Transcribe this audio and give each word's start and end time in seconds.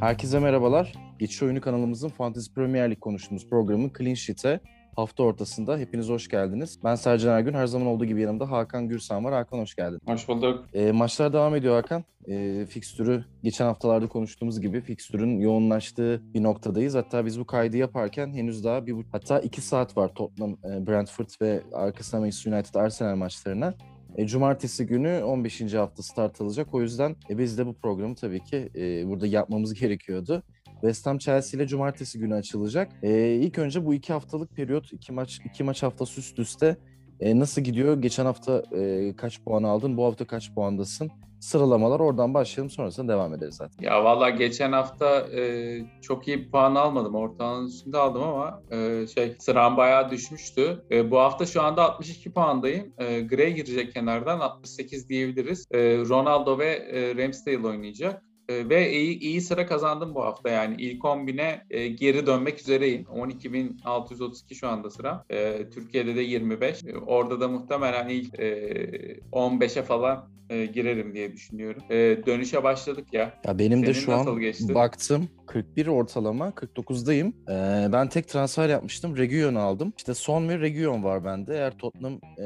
Herkese 0.00 0.38
merhabalar. 0.38 0.92
Geçiş 1.18 1.42
Oyunu 1.42 1.60
kanalımızın 1.60 2.08
Fantasy 2.08 2.50
Premier 2.54 2.82
League 2.82 3.00
konuştuğumuz 3.00 3.48
programın 3.50 3.92
Clean 3.98 4.14
Sheet'e 4.14 4.60
hafta 4.96 5.22
ortasında 5.22 5.78
hepiniz 5.78 6.08
hoş 6.08 6.28
geldiniz. 6.28 6.78
Ben 6.84 6.94
Sercan 6.94 7.38
Ergün. 7.38 7.54
Her 7.54 7.66
zaman 7.66 7.86
olduğu 7.86 8.04
gibi 8.04 8.20
yanımda 8.20 8.50
Hakan 8.50 8.88
Gürsan 8.88 9.24
var. 9.24 9.34
Hakan 9.34 9.58
hoş 9.58 9.74
geldin. 9.74 10.00
Hoş 10.06 10.28
bulduk. 10.28 10.64
E, 10.74 10.92
maçlar 10.92 11.32
devam 11.32 11.54
ediyor 11.54 11.74
Hakan. 11.74 12.04
E, 12.28 12.66
fikstürü 12.66 13.24
geçen 13.42 13.64
haftalarda 13.64 14.08
konuştuğumuz 14.08 14.60
gibi 14.60 14.80
fikstürün 14.80 15.38
yoğunlaştığı 15.40 16.22
bir 16.34 16.42
noktadayız. 16.42 16.94
Hatta 16.94 17.26
biz 17.26 17.40
bu 17.40 17.46
kaydı 17.46 17.76
yaparken 17.76 18.34
henüz 18.34 18.64
daha 18.64 18.86
bir 18.86 18.96
hatta 19.12 19.40
iki 19.40 19.60
saat 19.60 19.96
var 19.96 20.14
Tottenham, 20.14 20.52
e, 20.52 20.86
Brentford 20.86 21.28
ve 21.42 21.62
arkasına 21.72 22.20
Manchester 22.20 22.52
United 22.52 22.74
Arsenal 22.74 23.16
maçlarına. 23.16 23.74
E, 24.16 24.26
cumartesi 24.26 24.86
günü 24.86 25.22
15. 25.22 25.74
hafta 25.74 26.02
start 26.02 26.40
alacak. 26.40 26.74
O 26.74 26.82
yüzden 26.82 27.16
e, 27.30 27.38
biz 27.38 27.58
de 27.58 27.66
bu 27.66 27.74
programı 27.74 28.14
tabii 28.14 28.44
ki 28.44 28.68
e, 28.76 29.08
burada 29.08 29.26
yapmamız 29.26 29.74
gerekiyordu. 29.80 30.42
West 30.80 31.06
Ham 31.06 31.18
Chelsea 31.18 31.60
ile 31.60 31.66
cumartesi 31.66 32.18
günü 32.18 32.34
açılacak. 32.34 32.92
E, 33.02 33.34
ilk 33.34 33.58
önce 33.58 33.86
bu 33.86 33.94
iki 33.94 34.12
haftalık 34.12 34.56
periyot, 34.56 34.92
iki 34.92 35.12
maç 35.12 35.40
iki 35.44 35.64
maç 35.64 35.82
haftası 35.82 36.20
üst 36.20 36.38
üste 36.38 36.76
e, 37.20 37.38
nasıl 37.38 37.62
gidiyor? 37.62 38.02
Geçen 38.02 38.24
hafta 38.24 38.62
e, 38.76 39.12
kaç 39.16 39.40
puan 39.40 39.62
aldın? 39.62 39.96
Bu 39.96 40.04
hafta 40.04 40.26
kaç 40.26 40.54
puandasın? 40.54 41.10
Sıralamalar 41.46 42.00
oradan 42.00 42.34
başlayalım 42.34 42.70
sonrasında 42.70 43.12
devam 43.12 43.34
ederiz 43.34 43.54
zaten. 43.54 43.84
Ya 43.84 44.04
valla 44.04 44.30
geçen 44.30 44.72
hafta 44.72 45.20
e, 45.20 45.80
çok 46.02 46.28
iyi 46.28 46.38
bir 46.38 46.50
puan 46.50 46.74
almadım. 46.74 47.14
Ortalamanın 47.14 47.66
üstünde 47.66 47.98
aldım 47.98 48.22
ama 48.22 48.62
e, 48.70 49.06
şey 49.06 49.36
sıram 49.38 49.76
bayağı 49.76 50.10
düşmüştü. 50.10 50.84
E, 50.90 51.10
bu 51.10 51.18
hafta 51.18 51.46
şu 51.46 51.62
anda 51.62 51.82
62 51.82 52.32
puandayım. 52.32 52.92
E, 52.98 53.20
Gray 53.20 53.54
girecek 53.54 53.92
kenardan 53.92 54.40
68 54.40 55.08
diyebiliriz. 55.08 55.66
E, 55.70 55.78
Ronaldo 55.98 56.58
ve 56.58 56.68
e, 56.68 57.16
Ramsdale 57.16 57.66
oynayacak. 57.66 58.22
Ee, 58.48 58.68
ve 58.68 58.92
iyi, 58.92 59.18
iyi 59.18 59.40
sıra 59.40 59.66
kazandım 59.66 60.14
bu 60.14 60.24
hafta 60.24 60.50
yani 60.50 60.74
ilk 60.78 61.02
10.000'e 61.02 61.66
e, 61.70 61.88
geri 61.88 62.26
dönmek 62.26 62.60
üzereyim. 62.60 63.02
12.632 63.02 64.54
şu 64.54 64.68
anda 64.68 64.90
sıra. 64.90 65.24
E, 65.30 65.70
Türkiye'de 65.70 66.16
de 66.16 66.20
25. 66.20 66.84
E, 66.84 66.98
orada 66.98 67.40
da 67.40 67.48
muhtemelen 67.48 68.08
ilk 68.08 68.38
e, 68.38 69.20
15'e 69.32 69.82
falan 69.82 70.35
e, 70.50 70.66
girerim 70.66 71.14
diye 71.14 71.32
düşünüyorum. 71.32 71.82
E, 71.90 71.94
dönüşe 72.26 72.62
başladık 72.62 73.06
ya. 73.12 73.34
Ya 73.44 73.58
benim 73.58 73.78
Senin 73.78 73.86
de 73.86 73.94
şu 73.94 74.12
an 74.12 74.40
geçti? 74.40 74.74
baktım 74.74 75.28
41 75.46 75.86
ortalama 75.86 76.48
49'dayım. 76.48 77.32
Ee, 77.50 77.92
ben 77.92 78.08
tek 78.08 78.28
transfer 78.28 78.68
yapmıştım. 78.68 79.16
Reguilon'u 79.16 79.58
aldım. 79.58 79.92
İşte 79.96 80.14
son 80.14 80.48
ve 80.48 80.60
Reguilon 80.60 81.04
var 81.04 81.24
bende. 81.24 81.54
Eğer 81.54 81.78
Tottenham 81.78 82.20
e, 82.38 82.44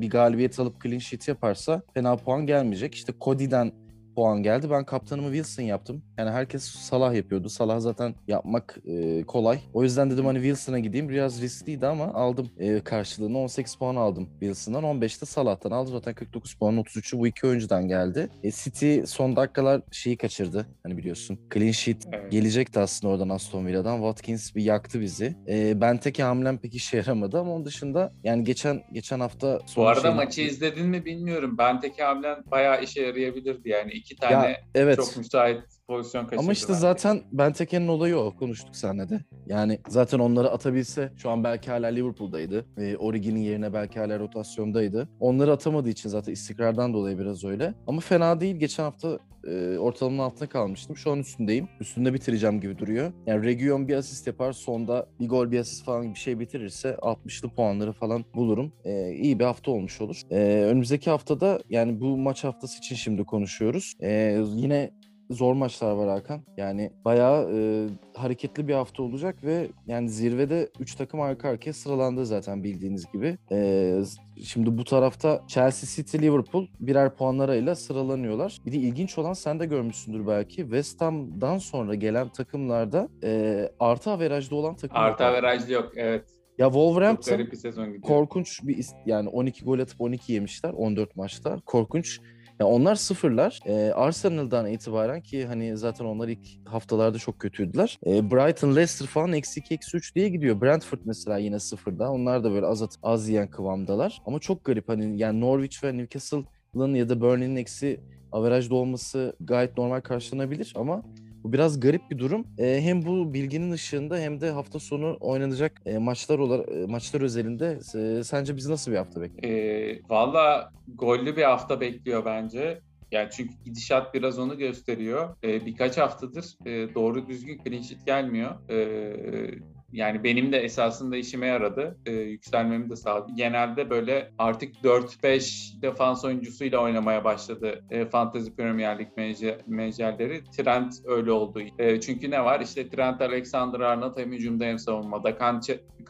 bir 0.00 0.10
galibiyet 0.10 0.60
alıp 0.60 0.82
clean 0.82 0.98
sheet 0.98 1.28
yaparsa 1.28 1.82
fena 1.94 2.16
puan 2.16 2.46
gelmeyecek. 2.46 2.94
İşte 2.94 3.12
Cody'den 3.20 3.72
puan 4.14 4.42
geldi. 4.42 4.70
Ben 4.70 4.84
kaptanımı 4.84 5.32
Wilson 5.32 5.62
yaptım. 5.62 6.02
Yani 6.18 6.30
herkes 6.30 6.64
Salah 6.64 7.14
yapıyordu. 7.14 7.48
Salah 7.48 7.80
zaten 7.80 8.14
yapmak 8.28 8.78
e, 8.86 9.22
kolay. 9.22 9.58
O 9.74 9.82
yüzden 9.82 10.10
dedim 10.10 10.24
hani 10.24 10.38
Wilson'a 10.38 10.78
gideyim. 10.78 11.08
Biraz 11.08 11.42
riskliydi 11.42 11.86
ama 11.86 12.04
aldım 12.04 12.50
e, 12.58 12.80
karşılığını. 12.80 13.38
18 13.38 13.74
puan 13.74 13.96
aldım 13.96 14.28
Wilson'dan. 14.40 14.84
15'te 14.84 15.26
Salah'tan 15.26 15.70
aldım. 15.70 15.92
Zaten 15.92 16.14
49 16.14 16.54
puan 16.54 16.76
33'ü 16.76 17.18
bu 17.18 17.26
iki 17.26 17.46
oyuncudan 17.46 17.88
geldi. 17.88 18.28
E, 18.42 18.50
City 18.50 19.00
son 19.06 19.36
dakikalar 19.36 19.82
şeyi 19.90 20.16
kaçırdı. 20.16 20.66
Hani 20.82 20.96
biliyorsun. 20.96 21.38
Clean 21.54 21.70
sheet 21.70 22.08
evet. 22.12 22.32
gelecekti 22.32 22.80
aslında 22.80 23.12
oradan 23.12 23.28
Aston 23.28 23.66
Villa'dan. 23.66 23.96
Watkins 23.96 24.54
bir 24.54 24.62
yaktı 24.62 25.00
bizi. 25.00 25.36
E, 25.48 25.80
ben 25.80 25.98
tek 25.98 26.18
hamlem 26.18 26.58
pek 26.58 26.74
işe 26.74 26.96
yaramadı 26.96 27.38
ama 27.38 27.52
onun 27.54 27.64
dışında 27.64 28.12
yani 28.24 28.44
geçen 28.44 28.82
geçen 28.92 29.20
hafta 29.20 29.58
Bu 29.76 29.88
arada 29.88 30.00
şey... 30.00 30.14
maçı 30.14 30.40
izledin 30.40 30.86
mi 30.86 31.04
bilmiyorum. 31.04 31.54
Ben 31.58 31.80
tek 31.80 32.00
hamlem 32.02 32.38
bayağı 32.50 32.82
işe 32.82 33.02
yarayabilirdi 33.02 33.68
yani 33.68 33.92
iki 34.02 34.16
tane 34.16 34.48
ya, 34.48 34.60
evet. 34.74 34.96
çok 34.96 35.16
müsait 35.16 35.62
pozisyon 35.88 36.24
kaçırdı. 36.24 36.40
Ama 36.40 36.52
işte 36.52 36.74
zaten 36.74 37.22
Benteke'nin 37.32 37.88
olayı 37.88 38.16
o. 38.16 38.36
Konuştuk 38.36 38.76
seninle 38.76 39.08
de. 39.08 39.24
Yani 39.46 39.78
zaten 39.88 40.18
onları 40.18 40.50
atabilse 40.50 41.12
şu 41.16 41.30
an 41.30 41.44
belki 41.44 41.70
hala 41.70 41.86
Liverpool'daydı. 41.86 42.66
E, 42.78 42.96
Origi'nin 42.96 43.40
yerine 43.40 43.72
belki 43.72 43.98
hala 44.00 44.18
rotasyondaydı. 44.18 45.08
Onları 45.20 45.52
atamadığı 45.52 45.88
için 45.88 46.08
zaten 46.08 46.32
istikrardan 46.32 46.94
dolayı 46.94 47.18
biraz 47.18 47.44
öyle. 47.44 47.74
Ama 47.86 48.00
fena 48.00 48.40
değil. 48.40 48.56
Geçen 48.56 48.82
hafta 48.82 49.18
e, 49.46 49.78
ortalamanın 49.78 50.22
altında 50.22 50.48
kalmıştım. 50.48 50.96
Şu 50.96 51.12
an 51.12 51.18
üstündeyim. 51.18 51.68
Üstünde 51.80 52.14
bitireceğim 52.14 52.60
gibi 52.60 52.78
duruyor. 52.78 53.12
Yani 53.26 53.44
Region 53.46 53.88
bir 53.88 53.94
asist 53.94 54.26
yapar. 54.26 54.52
Sonda 54.52 55.06
bir 55.20 55.28
gol 55.28 55.50
bir 55.50 55.58
asist 55.58 55.84
falan 55.84 56.14
bir 56.14 56.18
şey 56.18 56.40
bitirirse 56.40 56.90
60'lı 56.90 57.48
puanları 57.48 57.92
falan 57.92 58.24
bulurum. 58.34 58.72
E, 58.84 59.12
iyi 59.12 59.38
bir 59.38 59.44
hafta 59.44 59.70
olmuş 59.70 60.00
olur. 60.00 60.20
E, 60.30 60.64
önümüzdeki 60.64 61.10
haftada 61.10 61.60
yani 61.70 62.00
bu 62.00 62.16
maç 62.16 62.44
haftası 62.44 62.78
için 62.78 62.96
şimdi 62.96 63.24
konuşuyoruz. 63.24 63.94
E, 64.00 64.42
yine 64.54 64.90
zor 65.32 65.54
maçlar 65.54 65.92
var 65.92 66.08
Hakan. 66.08 66.40
Yani 66.56 66.90
bayağı 67.04 67.50
e, 67.54 67.88
hareketli 68.14 68.68
bir 68.68 68.74
hafta 68.74 69.02
olacak 69.02 69.44
ve 69.44 69.68
yani 69.86 70.08
zirvede 70.08 70.68
3 70.80 70.94
takım 70.94 71.20
arka 71.20 71.48
arkaya 71.48 71.72
sıralandı 71.72 72.26
zaten 72.26 72.64
bildiğiniz 72.64 73.12
gibi. 73.12 73.38
E, 73.52 74.02
şimdi 74.44 74.78
bu 74.78 74.84
tarafta 74.84 75.40
Chelsea 75.48 75.90
City, 75.96 76.26
Liverpool 76.26 76.66
birer 76.80 77.14
puanlarıyla 77.14 77.74
sıralanıyorlar. 77.74 78.58
Bir 78.66 78.72
de 78.72 78.76
ilginç 78.76 79.18
olan 79.18 79.32
sen 79.32 79.60
de 79.60 79.66
görmüşsündür 79.66 80.26
belki. 80.26 80.56
West 80.56 81.00
Ham'dan 81.00 81.58
sonra 81.58 81.94
gelen 81.94 82.28
takımlarda 82.28 83.08
e, 83.24 83.70
artı 83.80 84.10
averajda 84.10 84.54
olan 84.54 84.76
takım 84.76 84.96
Artı 84.96 85.24
averajlı 85.24 85.72
yok 85.72 85.92
evet. 85.96 86.24
Ya 86.58 86.66
Wolverhampton 86.66 87.38
bir 87.38 88.00
korkunç 88.00 88.60
bir 88.62 88.86
yani 89.06 89.28
12 89.28 89.64
gol 89.64 89.78
atıp 89.78 90.00
12 90.00 90.32
yemişler 90.32 90.70
14 90.70 91.16
maçta. 91.16 91.60
Korkunç. 91.66 92.20
Ya 92.60 92.66
onlar 92.66 92.94
sıfırlar. 92.94 93.60
E, 93.66 93.92
Arsenal'dan 93.92 94.66
itibaren 94.66 95.20
ki 95.20 95.46
hani 95.46 95.76
zaten 95.76 96.04
onlar 96.04 96.28
ilk 96.28 96.68
haftalarda 96.68 97.18
çok 97.18 97.38
kötüydüler. 97.38 97.98
E, 98.06 98.30
Brighton, 98.30 98.76
Leicester 98.76 99.06
falan 99.06 99.32
eksi 99.32 99.60
2, 99.60 99.74
eksi 99.74 99.96
3 99.96 100.14
diye 100.14 100.28
gidiyor. 100.28 100.60
Brentford 100.60 101.00
mesela 101.04 101.38
yine 101.38 101.58
sıfırda. 101.58 102.10
Onlar 102.10 102.44
da 102.44 102.52
böyle 102.52 102.66
az, 102.66 102.98
az 103.02 103.28
yiyen 103.28 103.50
kıvamdalar. 103.50 104.22
Ama 104.26 104.38
çok 104.38 104.64
garip 104.64 104.88
hani 104.88 105.18
yani 105.18 105.40
Norwich 105.40 105.84
ve 105.84 105.96
Newcastle'ın 105.98 106.94
ya 106.94 107.08
da 107.08 107.20
Burnley'nin 107.20 107.56
eksi 107.56 108.00
averajda 108.32 108.74
olması 108.74 109.36
gayet 109.40 109.78
normal 109.78 110.00
karşılanabilir 110.00 110.72
ama 110.76 111.02
bu 111.44 111.52
biraz 111.52 111.80
garip 111.80 112.10
bir 112.10 112.18
durum. 112.18 112.46
E, 112.58 112.80
hem 112.82 113.04
bu 113.06 113.34
bilginin 113.34 113.72
ışığında 113.72 114.18
hem 114.18 114.40
de 114.40 114.50
hafta 114.50 114.78
sonu 114.78 115.16
oynanacak 115.20 115.72
e, 115.86 115.98
maçlar 115.98 116.38
olarak 116.38 116.68
e, 116.68 116.86
maçlar 116.86 117.20
özelinde 117.20 117.78
e, 117.94 118.24
sence 118.24 118.56
biz 118.56 118.68
nasıl 118.68 118.92
bir 118.92 118.96
hafta 118.96 119.20
bekliyoruz? 119.20 119.60
E, 119.60 120.00
Valla 120.08 120.72
gollü 120.94 121.36
bir 121.36 121.42
hafta 121.42 121.80
bekliyor 121.80 122.24
bence. 122.24 122.80
Yani 123.12 123.28
çünkü 123.32 123.54
gidişat 123.64 124.14
biraz 124.14 124.38
onu 124.38 124.58
gösteriyor. 124.58 125.36
Ee, 125.44 125.66
birkaç 125.66 125.98
haftadır 125.98 126.56
e, 126.66 126.94
doğru 126.94 127.26
düzgün 127.28 127.60
clean 127.64 127.82
sheet 127.82 128.06
gelmiyor. 128.06 128.50
Ee, 128.70 129.54
yani 129.92 130.24
benim 130.24 130.52
de 130.52 130.58
esasında 130.58 131.16
işime 131.16 131.46
yaradı. 131.46 131.98
E, 132.06 132.12
yükselmemi 132.12 132.90
de 132.90 132.96
sağladı. 132.96 133.32
Genelde 133.36 133.90
böyle 133.90 134.32
artık 134.38 134.74
4-5 134.74 135.82
defans 135.82 136.24
oyuncusuyla 136.24 136.78
oynamaya 136.78 137.24
başladı 137.24 137.84
e, 137.90 138.06
Fantasy 138.06 138.50
Premier 138.50 138.98
League 138.98 139.34
menajerleri. 139.66 140.44
Trent 140.44 140.94
öyle 141.04 141.32
oldu. 141.32 141.60
E, 141.78 142.00
çünkü 142.00 142.30
ne 142.30 142.44
var? 142.44 142.60
İşte 142.60 142.88
Trent 142.88 143.20
Alexander-Arnold 143.20 144.20
hem 144.20 144.32
hücumda 144.32 144.64
hem 144.64 144.78
savunmada. 144.78 145.38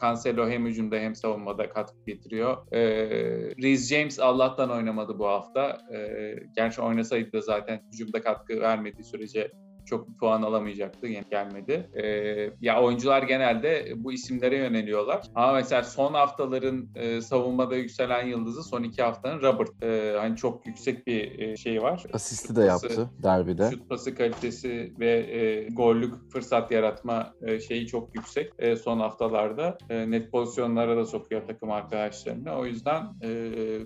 Cancelo 0.01 0.49
hem 0.49 0.65
hücumda 0.65 0.95
hem 0.95 1.15
savunmada 1.15 1.69
katkı 1.69 2.05
getiriyor. 2.05 2.57
E, 2.71 2.81
Reece 3.63 3.95
James 3.95 4.19
Allah'tan 4.19 4.71
oynamadı 4.71 5.19
bu 5.19 5.27
hafta. 5.27 5.77
E, 5.93 6.35
gerçi 6.55 6.81
oynasaydı 6.81 7.33
da 7.33 7.41
zaten 7.41 7.81
hücumda 7.93 8.21
katkı 8.21 8.61
vermediği 8.61 9.03
sürece 9.03 9.51
çok 9.85 10.19
puan 10.19 10.41
alamayacaktı. 10.41 11.07
Yani 11.07 11.25
gelmedi. 11.29 11.89
E, 11.93 12.05
ya 12.61 12.81
oyuncular 12.81 13.23
genelde 13.23 13.93
bu 13.95 14.13
isimlere 14.13 14.57
yöneliyorlar. 14.57 15.21
Ama 15.35 15.53
mesela 15.53 15.83
son 15.83 16.13
haftaların 16.13 16.89
e, 16.95 17.21
savunmada 17.21 17.75
yükselen 17.75 18.27
yıldızı 18.27 18.63
son 18.63 18.83
iki 18.83 19.03
haftanın 19.03 19.41
Robert. 19.41 19.83
E, 19.83 20.15
hani 20.19 20.37
çok 20.37 20.67
yüksek 20.67 21.07
bir 21.07 21.39
e, 21.39 21.57
şey 21.57 21.81
var. 21.81 22.03
Asisti 22.13 22.55
de 22.55 22.67
pası, 22.67 22.87
yaptı 22.87 23.09
derbide. 23.23 23.69
Şut 23.71 23.89
pası 23.89 24.15
kalitesi 24.15 24.93
ve 24.99 25.09
e, 25.09 25.67
gollük 25.69 26.13
fırsat 26.31 26.71
yaratma 26.71 27.33
e, 27.41 27.59
şeyi 27.59 27.87
çok 27.87 28.15
yüksek 28.15 28.51
e, 28.59 28.75
son 28.75 28.99
haftalarda. 28.99 29.77
E, 29.89 30.11
net 30.11 30.31
pozisyonlara 30.31 30.97
da 30.97 31.05
sokuyor 31.05 31.47
takım 31.47 31.71
arkadaşlarını. 31.71 32.55
O 32.55 32.65
yüzden 32.65 33.01
e, 33.01 33.29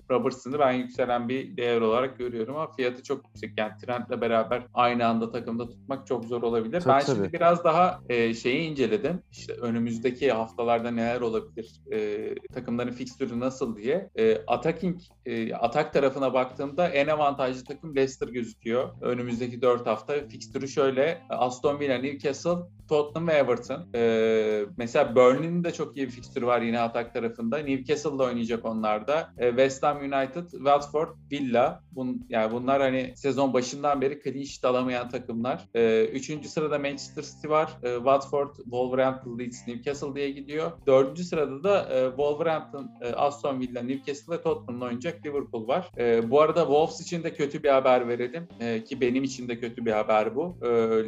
Robertson'ı 0.09 0.59
ben 0.59 0.71
yükselen 0.71 1.29
bir 1.29 1.57
değer 1.57 1.81
olarak 1.81 2.17
görüyorum 2.17 2.55
ama 2.55 2.71
fiyatı 2.71 3.03
çok 3.03 3.25
yüksek. 3.27 3.51
Yani 3.57 3.71
Trent'le 3.85 4.21
beraber 4.21 4.63
aynı 4.73 5.07
anda 5.07 5.31
takımda 5.31 5.67
tut 5.67 5.86
tutmak 5.87 6.07
çok 6.07 6.25
zor 6.25 6.43
olabilir. 6.43 6.81
Tabii, 6.81 6.93
ben 6.93 7.05
tabii. 7.05 7.15
şimdi 7.15 7.33
biraz 7.33 7.63
daha 7.63 7.99
e, 8.09 8.33
şeyi 8.33 8.69
inceledim. 8.69 9.21
İşte 9.31 9.53
önümüzdeki 9.53 10.31
haftalarda 10.31 10.91
neler 10.91 11.21
olabilir, 11.21 11.81
e, 11.91 12.35
takımların 12.53 12.91
fikstürü 12.91 13.39
nasıl 13.39 13.77
diye. 13.77 14.09
E, 14.15 14.37
attacking, 14.47 15.01
e, 15.25 15.53
atak 15.53 15.93
tarafına 15.93 16.33
baktığımda 16.33 16.89
en 16.89 17.07
avantajlı 17.07 17.63
takım 17.63 17.95
Leicester 17.95 18.27
gözüküyor. 18.27 18.89
Önümüzdeki 19.01 19.61
4 19.61 19.87
hafta 19.87 20.27
fikstürü 20.27 20.67
şöyle. 20.67 21.21
Aston 21.29 21.79
Villa, 21.79 21.97
Newcastle, 21.97 22.57
Tottenham 22.87 23.27
ve 23.27 23.33
Everton. 23.33 23.85
Ee, 23.95 24.65
mesela 24.77 25.15
Burnley'nin 25.15 25.63
de 25.63 25.73
çok 25.73 25.97
iyi 25.97 26.07
bir 26.07 26.11
fikstürü 26.11 26.45
var 26.45 26.61
yine 26.61 26.79
atak 26.79 27.13
tarafında. 27.13 27.57
Newcastle'da 27.57 28.23
oynayacak 28.23 28.65
onlarda. 28.65 29.33
Ee, 29.37 29.49
West 29.49 29.83
Ham 29.83 29.97
United, 29.97 30.49
Watford, 30.51 31.09
Villa. 31.31 31.83
Bun, 31.91 32.25
yani 32.29 32.51
bunlar 32.51 32.81
hani 32.81 33.13
sezon 33.15 33.53
başından 33.53 34.01
beri 34.01 34.19
clean 34.23 34.43
sheet 34.43 34.65
alamayan 34.65 35.09
takımlar. 35.09 35.67
E, 35.77 36.05
üçüncü 36.05 36.49
sırada 36.49 36.79
Manchester 36.79 37.23
City 37.23 37.49
var. 37.49 37.77
E, 37.83 37.95
Watford, 37.95 38.55
Wolverhampton, 38.55 39.39
Leeds, 39.39 39.67
Newcastle 39.67 40.15
diye 40.15 40.31
gidiyor. 40.31 40.71
Dördüncü 40.87 41.23
sırada 41.23 41.63
da 41.63 41.93
e, 41.93 42.07
Wolverhampton, 42.07 42.91
e, 43.01 43.13
Aston 43.13 43.59
Villa, 43.59 43.81
Newcastle 43.81 44.33
ve 44.33 44.41
Tottenham'la 44.41 44.85
oynayacak 44.85 45.25
Liverpool 45.25 45.67
var. 45.67 45.91
E, 45.97 46.29
bu 46.29 46.41
arada 46.41 46.59
Wolves 46.59 47.01
için 47.01 47.23
de 47.23 47.33
kötü 47.33 47.63
bir 47.63 47.69
haber 47.69 48.07
verelim. 48.07 48.47
Ki 48.85 49.01
benim 49.01 49.23
için 49.23 49.47
de 49.47 49.59
kötü 49.59 49.85
bir 49.85 49.91
haber 49.91 50.35
bu. 50.35 50.57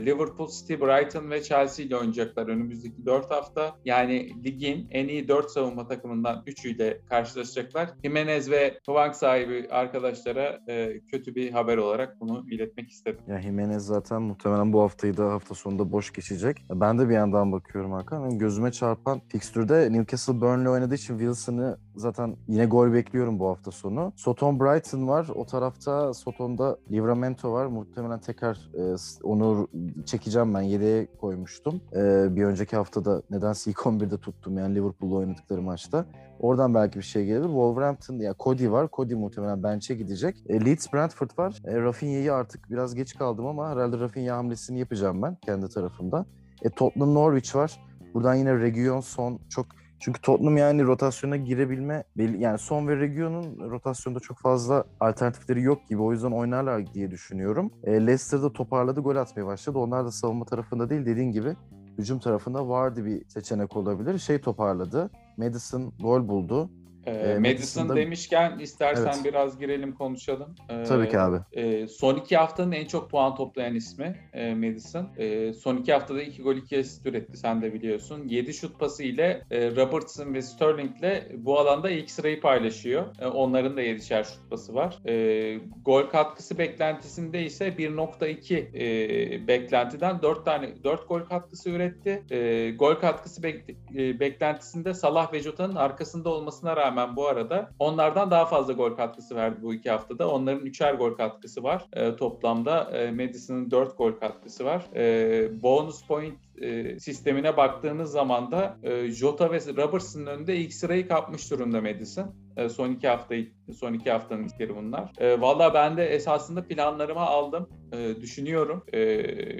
Liverpool, 0.05 0.49
City, 0.49 0.73
Brighton 0.73 1.31
ve 1.31 1.43
Chelsea 1.43 1.85
ile 1.85 1.97
oynayacaklar 1.97 2.47
önümüzdeki 2.47 3.05
4 3.05 3.31
hafta. 3.31 3.75
Yani 3.85 4.43
ligin 4.45 4.87
en 4.91 5.07
iyi 5.07 5.27
4 5.27 5.51
savunma 5.51 5.87
takımından 5.87 6.43
3'üyle 6.47 7.05
karşılaşacaklar. 7.05 7.89
Jimenez 8.03 8.51
ve 8.51 8.79
Hwang 8.85 9.13
sahibi 9.13 9.67
arkadaşlara 9.69 10.59
e, 10.67 10.99
kötü 11.11 11.35
bir 11.35 11.51
haber 11.51 11.77
olarak 11.77 12.21
bunu 12.21 12.45
iletmek 12.51 12.89
istedim. 12.89 13.19
Ya 13.27 13.41
Jimenez 13.41 13.85
zaten 13.85 14.21
muhtemelen 14.21 14.58
bu 14.73 14.81
haftayı 14.81 15.17
da 15.17 15.31
hafta 15.31 15.55
sonunda 15.55 15.91
boş 15.91 16.13
geçecek. 16.13 16.65
Ben 16.69 16.99
de 16.99 17.09
bir 17.09 17.13
yandan 17.13 17.51
bakıyorum 17.51 17.91
Hakan. 17.91 18.23
Benim 18.23 18.39
gözüme 18.39 18.71
çarpan 18.71 19.21
fikstürde 19.27 19.89
Newcastle 19.91 20.41
Burnley 20.41 20.67
oynadığı 20.67 20.95
için 20.95 21.17
Wilson'ı 21.17 21.77
zaten 21.99 22.37
yine 22.47 22.65
gol 22.65 22.93
bekliyorum 22.93 23.39
bu 23.39 23.47
hafta 23.47 23.71
sonu. 23.71 24.13
Soton 24.15 24.59
Brighton 24.59 25.07
var. 25.07 25.27
O 25.35 25.45
tarafta 25.45 26.13
Soton'da 26.13 26.77
Livramento 26.91 27.53
var. 27.53 27.65
Muhtemelen 27.65 28.19
tekrar 28.19 28.69
e, 28.73 28.95
onu 29.23 29.67
çekeceğim 30.05 30.53
ben. 30.53 30.61
Yedeğe 30.61 31.07
koymuştum. 31.21 31.81
E, 31.95 32.35
bir 32.35 32.43
önceki 32.43 32.75
haftada 32.75 33.21
nedense 33.29 33.71
ilk 33.71 33.77
11'de 33.77 34.17
tuttum 34.17 34.57
yani 34.57 34.75
Liverpool'la 34.75 35.15
oynadıkları 35.15 35.61
maçta. 35.61 36.05
Oradan 36.39 36.73
belki 36.73 36.97
bir 36.97 37.03
şey 37.03 37.25
gelir. 37.25 37.43
Wolverhampton 37.43 38.15
ya 38.15 38.35
Cody 38.39 38.71
var. 38.71 38.89
Cody 38.93 39.15
muhtemelen 39.15 39.63
bench'e 39.63 39.95
gidecek. 39.95 40.43
E, 40.49 40.65
Leeds 40.65 40.93
Brentford 40.93 41.29
var. 41.37 41.61
E, 41.65 41.81
Rafinha'yı 41.81 42.33
artık 42.33 42.69
biraz 42.69 42.95
geç 42.95 43.17
kaldım 43.17 43.45
ama 43.45 43.69
herhalde 43.69 43.99
Rafinha 43.99 44.37
hamlesini 44.37 44.79
yapacağım 44.79 45.21
ben 45.21 45.35
kendi 45.35 45.69
tarafımda. 45.69 46.25
E, 46.61 46.69
Tottenham 46.69 47.13
Norwich 47.13 47.55
var. 47.55 47.79
Buradan 48.13 48.35
yine 48.35 48.59
Region 48.59 48.99
son 48.99 49.39
çok 49.49 49.65
çünkü 49.99 50.21
Tottenham 50.21 50.57
yani 50.57 50.83
rotasyona 50.83 51.37
girebilme 51.37 52.03
yani 52.17 52.57
son 52.57 52.87
ve 52.87 52.97
Region'un 52.97 53.69
rotasyonda 53.71 54.19
çok 54.19 54.37
fazla 54.37 54.83
alternatifleri 54.99 55.61
yok 55.61 55.89
gibi. 55.89 56.01
O 56.01 56.11
yüzden 56.11 56.31
oynarlar 56.31 56.93
diye 56.93 57.11
düşünüyorum. 57.11 57.71
E, 57.83 57.91
Leicester'da 57.91 58.53
toparladı, 58.53 59.01
gol 59.01 59.15
atmaya 59.15 59.45
başladı. 59.45 59.77
Onlar 59.77 60.05
da 60.05 60.11
savunma 60.11 60.45
tarafında 60.45 60.89
değil 60.89 61.05
dediğin 61.05 61.31
gibi 61.31 61.55
hücum 61.97 62.19
tarafında 62.19 62.69
vardı 62.69 63.05
bir 63.05 63.29
seçenek 63.29 63.75
olabilir. 63.75 64.19
Şey 64.19 64.41
toparladı. 64.41 65.09
Madison 65.37 65.93
gol 66.01 66.27
buldu. 66.27 66.69
E, 67.09 67.39
Madison 67.39 67.41
Madison'da... 67.41 67.95
demişken 67.95 68.59
istersen 68.59 69.13
evet. 69.15 69.25
biraz 69.25 69.59
girelim 69.59 69.93
konuşalım. 69.93 70.55
E, 70.69 70.83
Tabii 70.83 71.09
ki 71.09 71.19
abi. 71.19 71.37
E, 71.51 71.87
son 71.87 72.15
iki 72.15 72.37
haftanın 72.37 72.71
en 72.71 72.85
çok 72.85 73.11
puan 73.11 73.35
toplayan 73.35 73.75
ismi 73.75 74.15
e, 74.33 74.55
Madison. 74.55 75.09
E, 75.17 75.53
son 75.53 75.77
iki 75.77 75.93
haftada 75.93 76.21
iki 76.21 76.41
gol 76.41 76.55
iki 76.55 76.79
asist 76.79 77.05
üretti 77.05 77.37
sen 77.37 77.61
de 77.61 77.73
biliyorsun. 77.73 78.27
Yedi 78.27 78.53
şut 78.53 78.79
pası 78.79 79.03
ile 79.03 79.41
e, 79.51 79.75
Robertson 79.75 80.33
ve 80.33 80.41
Sterling 80.41 80.99
ile 80.99 81.27
bu 81.37 81.59
alanda 81.59 81.89
ilk 81.89 82.11
sırayı 82.11 82.41
paylaşıyor. 82.41 83.05
E, 83.19 83.25
onların 83.27 83.77
da 83.77 83.81
yedişer 83.81 84.23
şut 84.23 84.49
pası 84.49 84.75
var. 84.75 84.99
E, 85.07 85.59
gol 85.85 86.03
katkısı 86.03 86.57
beklentisinde 86.57 87.43
ise 87.43 87.67
1.2 87.67 88.57
e, 88.73 89.47
beklentiden 89.47 90.21
4 90.21 90.45
tane 90.45 90.83
4 90.83 91.09
gol 91.09 91.21
katkısı 91.21 91.69
üretti. 91.69 92.23
E, 92.31 92.71
gol 92.71 92.95
katkısı 92.95 93.43
bek, 93.43 93.69
e, 93.95 94.19
beklentisinde 94.19 94.93
Salah 94.93 95.33
ve 95.33 95.39
Jota'nın 95.39 95.75
arkasında 95.75 96.29
olmasına 96.29 96.75
rağmen 96.77 96.98
rağmen 96.99 97.15
bu 97.15 97.27
arada 97.27 97.69
onlardan 97.79 98.31
daha 98.31 98.45
fazla 98.45 98.73
gol 98.73 98.95
katkısı 98.95 99.35
verdi 99.35 99.61
bu 99.61 99.73
iki 99.73 99.89
haftada. 99.89 100.29
Onların 100.29 100.65
üçer 100.65 100.93
gol 100.93 101.15
katkısı 101.15 101.63
var. 101.63 101.85
E, 101.93 102.15
toplamda 102.15 102.91
e, 102.91 103.11
Madison'ın 103.11 103.71
dört 103.71 103.97
gol 103.97 104.11
katkısı 104.11 104.65
var. 104.65 104.85
E, 104.95 105.63
bonus 105.63 106.03
point 106.07 106.37
e, 106.61 106.99
sistemine 106.99 107.57
baktığınız 107.57 108.11
zaman 108.11 108.51
da 108.51 108.77
e, 108.83 109.11
Jota 109.11 109.51
ve 109.51 109.59
Robertson'ın 109.59 110.25
önünde 110.25 110.55
ilk 110.55 110.73
sırayı 110.73 111.07
kapmış 111.07 111.51
durumda 111.51 111.81
Madison. 111.81 112.35
E, 112.57 112.69
son 112.69 112.91
iki 112.91 113.07
hafta 113.07 113.35
son 113.73 113.93
iki 113.93 114.11
haftanın 114.11 114.43
ilkleri 114.43 114.75
bunlar. 114.75 115.11
E, 115.17 115.41
Valla 115.41 115.73
ben 115.73 115.97
de 115.97 116.05
esasında 116.07 116.67
planlarıma 116.67 117.21
aldım. 117.21 117.69
E, 117.93 118.21
düşünüyorum. 118.21 118.83
E, 118.93 118.99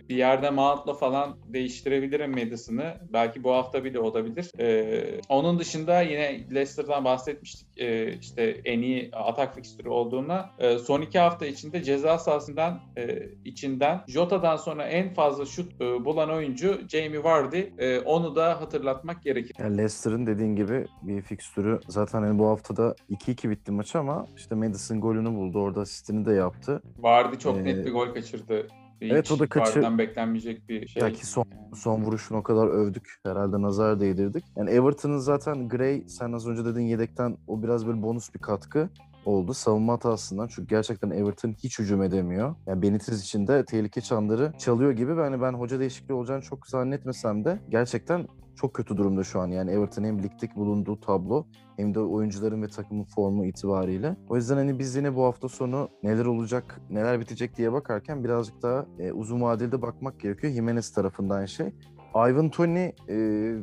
bir 0.10 0.16
yerde 0.16 0.50
Mount'la 0.50 0.94
falan 0.94 1.38
değiştirebilirim 1.48 2.32
Madison'ı. 2.32 2.94
Belki 3.14 3.44
bu 3.44 3.54
hafta 3.54 3.84
bile 3.84 4.00
olabilir. 4.00 4.52
E, 4.60 5.22
onun 5.30 5.60
dışında 5.60 6.02
yine 6.02 6.50
Leicester'dan 6.56 7.06
bahsetmiştik. 7.06 7.68
E, 7.78 8.14
işte 8.14 8.62
en 8.66 8.82
iyi 8.82 9.10
atak 9.14 9.56
fikstürü 9.56 9.90
olduğuna. 9.90 10.50
E, 10.60 10.78
son 10.78 11.02
iki 11.02 11.20
hafta 11.20 11.46
içinde 11.46 11.84
ceza 11.84 12.18
sahasından 12.18 12.80
e, 12.98 13.20
içinden 13.46 14.02
Jota'dan 14.08 14.56
sonra 14.56 14.84
en 14.84 15.14
fazla 15.14 15.46
şut 15.46 15.82
e, 15.82 16.06
bulan 16.06 16.32
oyuncu 16.32 16.80
Jamie 16.90 17.24
Vardy. 17.24 17.64
E, 17.78 18.00
onu 18.00 18.36
da 18.36 18.62
hatırlatmak 18.62 19.24
gerekir. 19.24 19.56
Yani 19.60 19.78
Leicester'ın 19.78 20.28
dediğin 20.28 20.56
gibi 20.56 20.86
bir 21.02 21.22
fikstürü 21.22 21.80
zaten 21.88 22.22
hani 22.22 22.40
bu 22.40 22.48
haftada 22.48 22.96
2-2 23.10 23.50
bitti 23.50 23.72
maç 23.72 23.96
ama 24.00 24.26
işte 24.38 24.56
Madison 24.56 25.02
golünü 25.02 25.36
buldu. 25.36 25.60
Orada 25.60 25.82
asistini 25.82 26.26
de 26.26 26.34
yaptı. 26.34 26.82
Vardy 27.00 27.38
çok 27.38 27.58
ee, 27.58 27.64
net 27.64 27.86
bir 27.86 27.92
gol 27.92 28.14
kaçırdı. 28.14 28.68
Hiç 29.02 29.12
evet 29.12 29.32
o 29.32 29.40
da 29.40 29.48
kaçır. 29.48 29.98
beklenmeyecek 29.98 30.70
bir 30.70 30.88
şey. 30.88 31.04
Belki 31.04 31.26
son, 31.26 31.46
son 31.76 32.04
vuruşunu 32.04 32.38
o 32.38 32.44
kadar 32.44 32.68
övdük. 32.68 33.20
Herhalde 33.26 33.62
nazar 33.62 34.00
değdirdik. 34.00 34.46
Yani 34.56 34.70
Everton'ın 34.70 35.18
zaten 35.18 35.70
Gray 35.70 36.04
sen 36.08 36.32
az 36.32 36.48
önce 36.48 36.66
dediğin 36.66 36.88
yedekten 36.88 37.38
o 37.48 37.64
biraz 37.64 37.88
bir 37.88 38.04
bonus 38.04 38.34
bir 38.34 38.40
katkı 38.40 38.90
oldu 39.26 39.54
savunma 39.54 39.94
hatasından. 39.94 40.48
Çünkü 40.48 40.68
gerçekten 40.68 41.10
Everton 41.10 41.54
hiç 41.64 41.80
hücum 41.80 42.04
edemiyor. 42.04 42.56
Yani 42.68 42.82
Benitez 42.82 43.24
için 43.24 43.48
de 43.48 43.66
tehlike 43.66 44.02
çanları 44.02 44.54
çalıyor 44.58 44.92
gibi. 44.92 45.12
Yani 45.12 45.42
ben 45.42 45.54
hoca 45.54 45.80
değişikliği 45.80 46.14
olacağını 46.14 46.42
çok 46.42 46.68
zannetmesem 46.68 47.46
de 47.46 47.60
gerçekten 47.70 48.28
çok 48.62 48.74
kötü 48.74 48.98
durumda 48.98 49.24
şu 49.24 49.40
an. 49.40 49.48
Yani 49.48 49.72
Everton 49.72 50.04
hem 50.04 50.24
ligdeki 50.24 50.56
bulunduğu 50.56 51.00
tablo 51.00 51.46
hem 51.78 51.94
de 51.96 52.00
oyuncuların 52.00 52.62
ve 52.62 52.68
takımın 52.68 53.04
formu 53.04 53.46
itibariyle. 53.46 54.16
O 54.30 54.36
yüzden 54.36 54.56
hani 54.56 54.80
biz 54.80 54.96
yine 54.96 55.16
bu 55.16 55.24
hafta 55.24 55.50
sonu 55.50 55.90
neler 56.04 56.26
olacak, 56.26 56.82
neler 56.90 57.20
bitecek 57.20 57.58
diye 57.58 57.74
bakarken 57.74 58.24
birazcık 58.24 58.62
daha 58.62 58.86
e, 59.00 59.12
uzun 59.12 59.42
vadede 59.42 59.82
bakmak 59.82 60.20
gerekiyor. 60.20 60.54
Jimenez 60.54 60.92
tarafından 60.92 61.46
şey. 61.46 61.74
Ivan 62.16 62.50
Tony 62.50 62.92
e, 63.08 63.16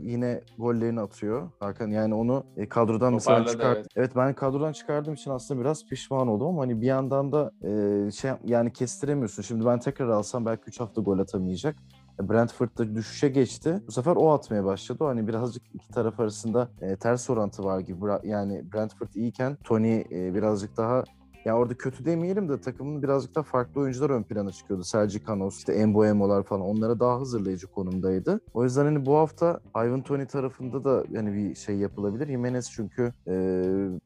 yine 0.02 0.40
gollerini 0.58 1.00
atıyor 1.00 1.50
Hakan. 1.60 1.90
Yani 1.90 2.14
onu 2.14 2.44
e, 2.56 2.68
kadrodan 2.68 3.14
mesela 3.14 3.46
çıkart. 3.46 3.76
Evet. 3.76 3.86
evet 3.96 4.16
ben 4.16 4.34
kadrodan 4.34 4.72
çıkardığım 4.72 5.14
için 5.14 5.30
aslında 5.30 5.60
biraz 5.60 5.86
pişman 5.86 6.28
oldum 6.28 6.46
ama 6.46 6.62
hani 6.62 6.80
bir 6.80 6.86
yandan 6.86 7.32
da 7.32 7.50
e, 7.62 8.10
şey 8.10 8.30
yani 8.44 8.72
kestiremiyorsun. 8.72 9.42
Şimdi 9.42 9.66
ben 9.66 9.78
tekrar 9.78 10.08
alsam 10.08 10.46
belki 10.46 10.62
3 10.66 10.80
hafta 10.80 11.00
gol 11.02 11.18
atamayacak. 11.18 11.76
E, 12.20 12.28
Brentford'da 12.28 12.94
düşüşe 12.94 13.28
geçti. 13.28 13.82
Bu 13.86 13.92
sefer 13.92 14.16
o 14.16 14.32
atmaya 14.32 14.64
başladı. 14.64 15.04
Hani 15.04 15.28
birazcık 15.28 15.62
iki 15.74 15.88
taraf 15.88 16.20
arasında 16.20 16.68
e, 16.80 16.96
ters 16.96 17.30
orantı 17.30 17.64
var 17.64 17.80
gibi. 17.80 17.98
Yani 18.24 18.72
Brentford 18.72 19.08
iyiyken 19.14 19.56
Tony 19.64 20.00
e, 20.00 20.34
birazcık 20.34 20.76
daha 20.76 21.04
ya 21.46 21.56
orada 21.56 21.74
kötü 21.74 22.04
demeyelim 22.04 22.48
de 22.48 22.60
takımın 22.60 23.02
birazcık 23.02 23.34
da 23.34 23.42
farklı 23.42 23.80
oyuncular 23.80 24.10
ön 24.10 24.22
plana 24.22 24.52
çıkıyordu. 24.52 24.84
Sergi 24.84 25.26
Canos, 25.26 25.58
işte 25.58 25.72
Emboemo'lar 25.72 26.42
falan 26.42 26.62
onlara 26.62 27.00
daha 27.00 27.20
hazırlayıcı 27.20 27.66
konumdaydı. 27.66 28.40
O 28.54 28.64
yüzden 28.64 28.84
hani 28.84 29.06
bu 29.06 29.16
hafta 29.16 29.60
Ivan 29.76 30.02
Tony 30.02 30.26
tarafında 30.26 30.84
da 30.84 31.04
hani 31.16 31.34
bir 31.34 31.54
şey 31.54 31.76
yapılabilir. 31.76 32.26
Jimenez 32.26 32.70
çünkü 32.70 33.12
e, 33.26 33.32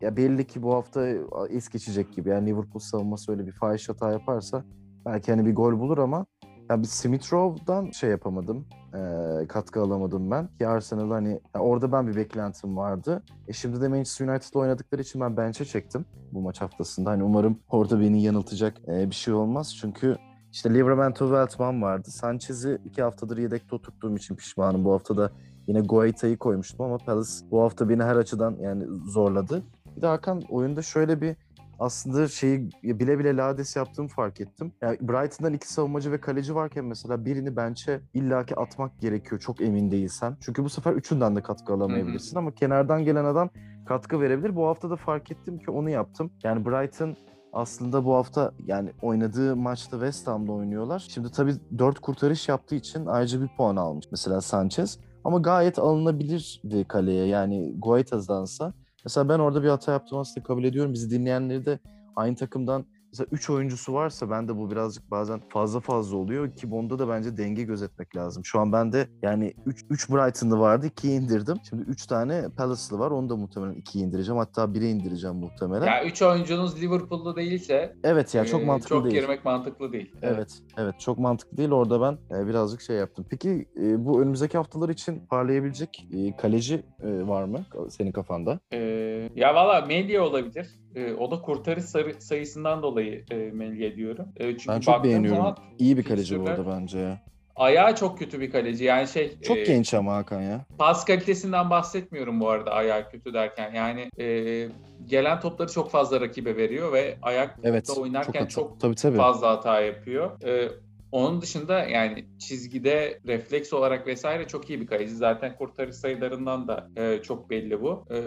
ya 0.01 0.17
belli 0.17 0.47
ki 0.47 0.63
bu 0.63 0.75
hafta 0.75 1.09
es 1.51 1.69
geçecek 1.69 2.13
gibi. 2.13 2.29
Yani 2.29 2.51
Liverpool 2.51 2.81
savunması 2.81 3.33
öyle 3.33 3.47
bir 3.47 3.53
fahiş 3.53 3.89
hata 3.89 4.13
yaparsa 4.13 4.65
belki 5.07 5.33
hani 5.33 5.47
bir 5.47 5.55
gol 5.55 5.81
bulur 5.81 5.99
ama 5.99 6.27
ya 6.71 6.83
bir 6.83 6.87
Smith 6.87 7.33
Rowe'dan 7.33 7.91
şey 7.91 8.11
yapamadım. 8.11 8.67
E, 8.95 9.47
katkı 9.49 9.81
alamadım 9.81 10.31
ben. 10.31 10.49
Ki 10.59 10.69
Arsenal 10.69 11.11
hani 11.11 11.41
orada 11.59 11.93
ben 11.93 12.09
bir 12.09 12.17
beklentim 12.17 12.77
vardı. 12.77 13.23
E 13.49 13.53
şimdi 13.53 13.81
de 13.81 13.89
Manchester 13.89 14.29
United'la 14.29 14.61
oynadıkları 14.61 15.03
için 15.03 15.21
ben 15.21 15.37
bench'e 15.37 15.65
çektim 15.65 16.05
bu 16.33 16.41
maç 16.41 16.61
haftasında. 16.61 17.11
Hani 17.11 17.23
umarım 17.23 17.59
orada 17.71 18.01
beni 18.01 18.23
yanıltacak 18.23 18.77
e, 18.89 19.11
bir 19.11 19.15
şey 19.15 19.35
olmaz. 19.35 19.77
Çünkü 19.81 20.17
işte 20.53 20.75
Livramento 20.75 21.33
Veltman 21.33 21.83
vardı. 21.83 22.11
Sanchez'i 22.11 22.79
iki 22.85 23.03
haftadır 23.03 23.39
yedekte 23.39 23.77
oturttuğum 23.77 24.17
için 24.17 24.35
pişmanım. 24.37 24.85
Bu 24.85 24.93
hafta 24.93 25.17
da 25.17 25.31
yine 25.67 25.81
Guaita'yı 25.81 26.37
koymuştum 26.37 26.87
ama 26.87 26.99
Palace 26.99 27.31
bu 27.51 27.63
hafta 27.63 27.89
beni 27.89 28.03
her 28.03 28.17
açıdan 28.17 28.57
yani 28.61 28.85
zorladı. 29.07 29.63
Bir 29.97 30.03
de 30.03 30.07
Hakan 30.07 30.43
oyunda 30.49 30.83
şöyle 30.83 31.21
bir 31.21 31.37
aslında 31.81 32.29
şeyi 32.29 32.71
bile 32.83 33.19
bile 33.19 33.37
lades 33.37 33.77
yaptığımı 33.77 34.09
fark 34.09 34.41
ettim. 34.41 34.73
Yani 34.83 34.99
Brighton'dan 35.01 35.53
iki 35.53 35.73
savunmacı 35.73 36.13
ve 36.13 36.21
kaleci 36.21 36.55
varken 36.55 36.85
mesela 36.85 37.25
birini 37.25 37.57
bench'e 37.57 38.01
illaki 38.15 38.57
atmak 38.57 39.01
gerekiyor 39.01 39.41
çok 39.41 39.61
emin 39.61 39.91
değilsen. 39.91 40.37
Çünkü 40.41 40.65
bu 40.65 40.69
sefer 40.69 40.93
üçünden 40.93 41.37
de 41.37 41.43
katkı 41.43 41.73
alamayabilirsin 41.73 42.39
ama 42.39 42.55
kenardan 42.55 43.05
gelen 43.05 43.25
adam 43.25 43.51
katkı 43.87 44.21
verebilir. 44.21 44.57
Bu 44.57 44.67
hafta 44.67 44.91
da 44.91 44.97
fark 44.97 45.31
ettim 45.31 45.59
ki 45.59 45.71
onu 45.71 45.91
yaptım. 45.91 46.31
Yani 46.43 46.65
Brighton 46.65 47.17
aslında 47.53 48.05
bu 48.05 48.15
hafta 48.15 48.53
yani 48.67 48.93
oynadığı 49.03 49.57
maçta 49.57 49.91
West 49.97 50.27
Ham'da 50.27 50.53
oynuyorlar. 50.53 51.07
Şimdi 51.09 51.31
tabii 51.31 51.55
4 51.79 51.99
kurtarış 51.99 52.49
yaptığı 52.49 52.75
için 52.75 53.07
ayrıca 53.07 53.43
bir 53.43 53.49
puan 53.57 53.77
almış 53.77 54.07
mesela 54.11 54.41
Sanchez. 54.41 54.99
Ama 55.25 55.39
gayet 55.39 55.79
alınabilirdi 55.79 56.85
kaleye 56.89 57.27
yani 57.27 57.75
Goitas'dansa 57.79 58.73
Mesela 59.05 59.29
ben 59.29 59.39
orada 59.39 59.63
bir 59.63 59.69
hata 59.69 59.93
yaptım 59.93 60.19
aslında 60.19 60.47
kabul 60.47 60.65
ediyorum. 60.65 60.93
Bizi 60.93 61.11
dinleyenleri 61.11 61.67
de 61.67 61.79
aynı 62.17 62.37
takımdan 62.37 62.85
mesela 63.13 63.27
3 63.33 63.51
oyuncusu 63.51 63.93
varsa 63.95 64.31
bende 64.31 64.57
bu 64.57 64.71
birazcık 64.71 65.11
bazen 65.11 65.41
fazla 65.49 65.81
fazla 65.81 66.17
oluyor 66.17 66.57
ki 66.57 66.71
Bond'da 66.71 66.99
da 66.99 67.09
bence 67.09 67.37
denge 67.37 67.63
gözetmek 67.63 68.17
lazım. 68.17 68.45
Şu 68.45 68.61
an 68.61 68.73
bende 68.73 69.09
yani 69.23 69.55
3 69.67 69.85
3 69.91 70.11
Brighton'lı 70.11 70.59
vardı 70.59 70.87
2'ye 70.87 71.15
indirdim. 71.15 71.57
Şimdi 71.69 71.83
3 71.83 72.07
tane 72.07 72.49
Palace'lı 72.57 72.99
var. 72.99 73.11
Onu 73.11 73.29
da 73.29 73.37
muhtemelen 73.37 73.75
2'ye 73.75 74.05
indireceğim. 74.05 74.39
Hatta 74.39 74.65
1'e 74.65 74.91
indireceğim 74.91 75.37
muhtemelen. 75.37 75.87
Ya 75.87 76.05
3 76.05 76.23
oyuncunuz 76.23 76.83
Liverpool'lu 76.83 77.37
değilse 77.37 77.97
evet 78.05 78.35
ya 78.35 78.45
çok 78.45 78.63
e, 78.63 78.65
mantıklı 78.65 78.97
çok 78.97 79.05
değil. 79.05 79.15
girmek 79.15 79.45
mantıklı 79.45 79.93
değil. 79.93 80.13
Evet, 80.23 80.59
evet 80.79 81.01
çok 81.01 81.19
mantıklı 81.19 81.57
değil. 81.57 81.71
Orada 81.71 82.01
ben 82.01 82.37
e, 82.37 82.47
birazcık 82.47 82.81
şey 82.81 82.97
yaptım. 82.97 83.27
Peki 83.31 83.69
e, 83.77 84.05
bu 84.05 84.23
önümüzdeki 84.23 84.59
haftalar 84.59 84.89
için 84.89 85.27
parlayabilecek 85.27 86.09
e, 86.13 86.37
kaleci 86.37 86.75
e, 87.03 87.27
var 87.29 87.45
mı 87.45 87.65
senin 87.89 88.13
kafanda? 88.13 88.61
Ee, 88.73 89.31
ya 89.37 89.55
valla 89.55 89.87
Melya 89.87 90.25
olabilir. 90.25 90.80
Ee, 90.95 91.13
o 91.13 91.31
da 91.31 91.41
kurtarış 91.43 91.85
sayısından 92.19 92.83
dolayı 92.83 93.25
e, 93.31 93.35
Melya 93.37 93.97
diyorum. 93.97 94.27
E, 94.37 94.51
çünkü 94.59 94.69
Ben 94.69 94.81
çok 94.81 95.05
beğeniyorum. 95.05 95.37
zaman 95.39 95.57
İyi 95.79 95.97
bir 95.99 96.03
kaleci 96.03 96.41
bu 96.41 96.49
arada 96.49 96.67
bence 96.67 96.99
ya. 96.99 97.21
Ayağı 97.57 97.97
çok 97.97 98.19
kötü 98.19 98.41
bir 98.41 98.51
kaleci. 98.51 98.85
Yani 98.85 99.09
şey 99.09 99.39
Çok 99.41 99.57
e, 99.59 99.65
genç 99.65 99.95
ama 99.95 100.15
Hakan 100.15 100.41
ya. 100.43 100.65
pas 100.79 101.05
kalitesinden 101.05 101.71
bahsetmiyorum 101.71 102.41
bu 102.41 102.49
arada 102.51 102.71
ayağı 102.71 103.11
kötü 103.11 103.35
derken. 103.35 103.75
Yani 103.75 104.11
e, 104.21 104.69
gelen 105.07 105.41
topları 105.41 105.73
çok 105.73 105.91
fazla 105.91 106.21
rakibe 106.21 106.57
veriyor 106.57 106.93
ve 106.93 107.19
ayak 107.23 107.57
Evet. 107.63 107.91
oynarken 107.99 108.41
hata- 108.41 108.49
çok, 108.49 108.81
tabii 108.81 108.95
tabii. 108.95 109.17
fazla 109.17 109.51
hata 109.51 109.81
yapıyor. 109.81 110.43
E, 110.43 110.69
onun 111.13 111.41
dışında 111.41 111.85
yani 111.85 112.25
çizgide 112.39 113.21
refleks 113.27 113.73
olarak 113.73 114.07
vesaire 114.07 114.49
çok 114.49 114.71
iyi 114.71 114.81
bir 114.81 114.87
kaleci. 114.87 115.15
Zaten 115.15 115.57
kurtarış 115.57 115.97
sayılarından 115.97 116.69
da 116.69 116.91
e, 116.97 117.23
çok 117.23 117.51
belli 117.51 117.81
bu. 117.83 118.05
E, 118.11 118.19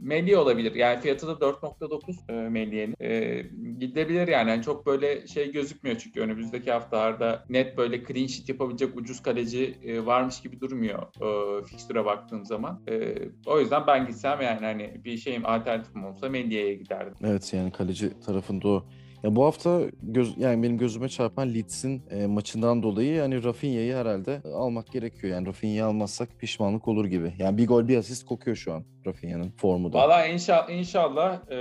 Melli 0.00 0.36
olabilir. 0.36 0.74
Yani 0.74 1.00
fiyatı 1.00 1.26
da 1.26 1.32
4.9 1.32 2.32
e, 2.32 2.48
Melli'nin. 2.48 2.94
E, 3.00 3.42
gidebilir 3.78 4.28
yani. 4.28 4.50
yani. 4.50 4.62
Çok 4.62 4.86
böyle 4.86 5.26
şey 5.26 5.52
gözükmüyor 5.52 5.98
çünkü 5.98 6.20
önümüzdeki 6.20 6.72
haftalarda 6.72 7.44
net 7.48 7.76
böyle 7.76 8.04
clean 8.04 8.26
sheet 8.26 8.48
yapabilecek 8.48 8.96
ucuz 8.96 9.22
kaleci 9.22 9.78
e, 9.84 10.06
varmış 10.06 10.40
gibi 10.40 10.60
durmuyor 10.60 11.02
e, 11.02 11.64
fikstüre 11.64 12.04
baktığım 12.04 12.44
zaman. 12.44 12.82
E, 12.88 13.14
o 13.46 13.60
yüzden 13.60 13.86
ben 13.86 14.06
gitsem 14.06 14.40
yani 14.40 14.66
hani 14.66 15.04
bir 15.04 15.16
şeyim 15.16 15.46
alternatifim 15.46 16.04
olsa 16.04 16.28
Melli'ye 16.28 16.74
giderdim. 16.74 17.14
Evet 17.24 17.52
yani 17.52 17.72
kaleci 17.72 18.20
tarafında 18.20 18.68
o. 18.68 18.84
Ya 19.22 19.36
bu 19.36 19.44
hafta 19.44 19.80
göz, 20.02 20.38
yani 20.38 20.62
benim 20.62 20.78
gözüme 20.78 21.08
çarpan 21.08 21.54
Leeds'in 21.54 22.02
e, 22.10 22.26
maçından 22.26 22.82
dolayı 22.82 23.14
yani 23.14 23.44
Rafinha'yı 23.44 23.94
herhalde 23.94 24.40
almak 24.54 24.92
gerekiyor. 24.92 25.32
Yani 25.34 25.46
Rafinha'yı 25.46 25.84
almazsak 25.84 26.28
pişmanlık 26.38 26.88
olur 26.88 27.04
gibi. 27.04 27.34
Yani 27.38 27.58
bir 27.58 27.66
gol 27.66 27.88
bir 27.88 27.96
asist 27.96 28.26
kokuyor 28.26 28.56
şu 28.56 28.72
an 28.72 28.84
Rafinha'nın 29.06 29.50
formu 29.50 29.92
da. 29.92 29.98
Valla 29.98 30.26
inşallah, 30.26 30.70
inşallah 30.70 31.50
e, 31.50 31.58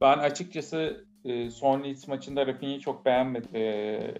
ben 0.00 0.18
açıkçası 0.18 1.06
e, 1.24 1.50
son 1.50 1.84
Leeds 1.84 2.08
maçında 2.08 2.46
Rafinha'yı 2.46 2.80
çok 2.80 3.04
beğenmedim. 3.04 3.56
E, 3.56 3.62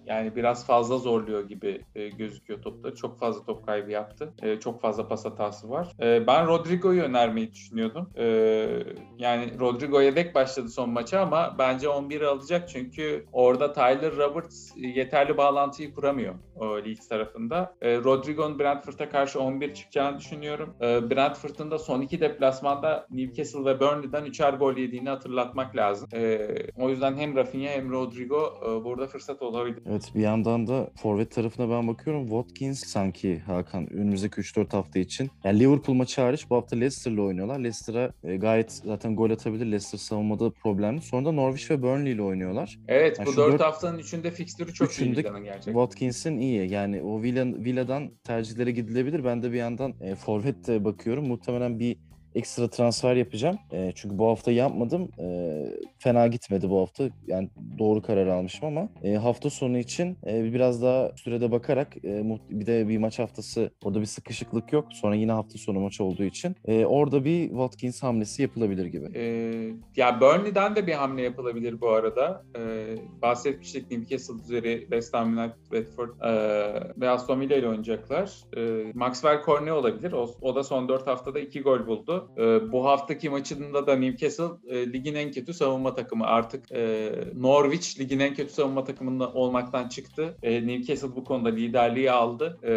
yani 0.05 0.35
biraz 0.35 0.67
fazla 0.67 0.97
zorluyor 0.97 1.47
gibi 1.47 1.81
e, 1.95 2.09
gözüküyor 2.09 2.61
topları. 2.61 2.95
Çok 2.95 3.19
fazla 3.19 3.45
top 3.45 3.65
kaybı 3.65 3.91
yaptı. 3.91 4.33
E, 4.41 4.59
çok 4.59 4.81
fazla 4.81 5.07
pas 5.07 5.25
hatası 5.25 5.69
var. 5.69 5.91
E, 6.01 6.27
ben 6.27 6.47
Rodrigo'yu 6.47 7.01
önermeyi 7.01 7.51
düşünüyordum. 7.51 8.09
E, 8.15 8.25
yani 9.17 9.59
Rodrigo 9.59 10.01
yedek 10.01 10.35
başladı 10.35 10.69
son 10.69 10.89
maça 10.89 11.19
ama 11.21 11.55
bence 11.59 11.87
11'i 11.87 12.25
alacak 12.25 12.69
çünkü 12.69 13.25
orada 13.31 13.73
Tyler 13.73 14.15
Roberts 14.15 14.71
yeterli 14.77 15.37
bağlantıyı 15.37 15.93
kuramıyor 15.93 16.35
o 16.55 16.77
Leeds 16.77 17.07
tarafında. 17.07 17.75
E, 17.81 17.97
Rodrigo'nun 17.97 18.59
Brentford'a 18.59 19.09
karşı 19.09 19.39
11 19.39 19.73
çıkacağını 19.73 20.17
düşünüyorum. 20.17 20.75
E, 20.81 21.09
Brentford'un 21.11 21.71
da 21.71 21.79
son 21.79 22.01
iki 22.01 22.21
deplasmanda 22.21 23.07
Newcastle 23.11 23.65
ve 23.65 23.79
Burnley'den 23.79 24.25
üçer 24.25 24.53
gol 24.53 24.77
yediğini 24.77 25.09
hatırlatmak 25.09 25.75
lazım. 25.75 26.09
E, 26.13 26.47
o 26.77 26.89
yüzden 26.93 27.17
hem 27.17 27.35
Rafinha 27.35 27.71
hem 27.71 27.91
Rodrigo 27.91 28.53
e, 28.65 28.83
burada 28.85 29.07
fırsat 29.07 29.41
olabilir. 29.41 29.83
Evet 29.89 30.11
bir 30.15 30.21
yandan 30.21 30.67
da 30.67 30.89
forvet 30.95 31.31
tarafına 31.31 31.69
ben 31.69 31.87
bakıyorum. 31.87 32.27
Watkins 32.27 32.83
sanki 32.85 33.39
Hakan 33.39 33.93
önümüzdeki 33.93 34.41
3-4 34.41 34.71
hafta 34.71 34.99
için. 34.99 35.29
Yani 35.43 35.59
Liverpool 35.59 35.95
maçı 35.95 36.21
hariç 36.21 36.49
bu 36.49 36.55
hafta 36.55 36.75
Leicester'la 36.75 37.21
oynuyorlar. 37.21 37.59
Leicester'a 37.59 38.11
e, 38.23 38.35
gayet 38.37 38.71
zaten 38.71 39.15
gol 39.15 39.29
atabilir. 39.29 39.65
Leicester 39.65 39.97
savunmada 39.99 40.49
problemli. 40.51 41.01
Sonra 41.01 41.25
da 41.25 41.31
Norwich 41.31 41.71
ve 41.71 41.81
Burnley 41.81 42.11
ile 42.13 42.21
oynuyorlar. 42.21 42.79
Evet 42.87 43.19
Yani 43.19 43.27
bu 43.27 43.31
şu 43.31 43.37
dört 43.37 43.51
dört- 43.53 43.61
haftanın 43.61 43.99
üçünde 43.99 44.31
fikstürü 44.31 44.73
çok 44.73 44.91
Üçünde 44.91 45.09
iyi 45.21 45.23
Villan'ın 45.23 45.43
gerçekten. 45.43 45.71
Watkins'in 45.73 46.37
iyi. 46.37 46.71
Yani 46.71 47.01
o 47.01 47.21
Villa, 47.21 47.45
Villa'dan 47.45 48.11
tercihlere 48.23 48.71
gidilebilir. 48.71 49.23
Ben 49.25 49.43
de 49.43 49.51
bir 49.51 49.57
yandan 49.57 49.93
e, 50.01 50.15
forvet 50.15 50.67
de 50.67 50.85
bakıyorum. 50.85 51.27
Muhtemelen 51.27 51.79
bir 51.79 51.97
ekstra 52.35 52.69
transfer 52.69 53.15
yapacağım. 53.15 53.57
E, 53.71 53.91
çünkü 53.95 54.17
bu 54.17 54.27
hafta 54.27 54.51
yapmadım. 54.51 55.09
E, 55.19 55.25
fena 55.99 56.27
gitmedi 56.27 56.69
bu 56.69 56.79
hafta. 56.79 57.03
Yani 57.27 57.49
doğru 57.79 58.01
karar 58.01 58.27
almışım 58.27 58.65
ama 58.65 58.89
e, 59.03 59.13
hafta 59.15 59.49
sonu 59.49 59.77
için 59.77 60.17
e, 60.27 60.53
biraz 60.53 60.81
daha 60.81 61.11
sürede 61.15 61.51
bakarak 61.51 61.97
e, 62.05 62.23
bir 62.49 62.65
de 62.65 62.87
bir 62.87 62.97
maç 62.97 63.19
haftası 63.19 63.71
orada 63.83 64.01
bir 64.01 64.05
sıkışıklık 64.05 64.73
yok. 64.73 64.93
Sonra 64.93 65.15
yine 65.15 65.31
hafta 65.31 65.57
sonu 65.57 65.79
maçı 65.79 66.03
olduğu 66.03 66.23
için 66.23 66.55
e, 66.65 66.85
orada 66.85 67.25
bir 67.25 67.49
Watkins 67.49 68.03
hamlesi 68.03 68.41
yapılabilir 68.41 68.85
gibi. 68.85 69.05
Ee, 69.15 69.73
ya 69.95 70.21
Burnley'den 70.21 70.75
de 70.75 70.87
bir 70.87 70.93
hamle 70.93 71.21
yapılabilir 71.21 71.81
bu 71.81 71.89
arada. 71.89 72.43
Ee, 72.57 72.95
bahsetmiştik 73.21 73.91
Newcastle 73.91 74.33
üzeri 74.33 74.79
West 74.81 75.13
Ham 75.13 75.37
United, 75.37 75.61
Watford 75.61 76.09
ee, 76.21 76.93
ve 77.01 77.09
Aston 77.09 77.41
Villa 77.41 77.55
ile 77.55 77.67
oynayacaklar. 77.67 78.31
Ee, 78.57 78.91
Maxwell 78.93 79.43
Cornet 79.45 79.73
olabilir. 79.73 80.11
O, 80.11 80.29
o 80.41 80.55
da 80.55 80.63
son 80.63 80.89
4 80.89 81.07
haftada 81.07 81.39
2 81.39 81.61
gol 81.61 81.87
buldu. 81.87 82.22
Ee, 82.37 82.71
bu 82.71 82.85
haftaki 82.85 83.29
maçında 83.29 83.87
da 83.87 83.95
Newcastle 83.95 84.43
e, 84.67 84.93
ligin 84.93 85.15
en 85.15 85.31
kötü 85.31 85.53
savunma 85.53 85.95
takımı. 85.95 86.25
Artık 86.25 86.71
e, 86.71 87.11
Norwich 87.35 87.99
ligin 87.99 88.19
en 88.19 88.33
kötü 88.33 88.53
savunma 88.53 88.83
takımında 88.83 89.33
olmaktan 89.33 89.87
çıktı. 89.89 90.37
E, 90.43 90.67
Newcastle 90.67 91.15
bu 91.15 91.23
konuda 91.23 91.49
liderliği 91.49 92.11
aldı. 92.11 92.57
E, 92.63 92.73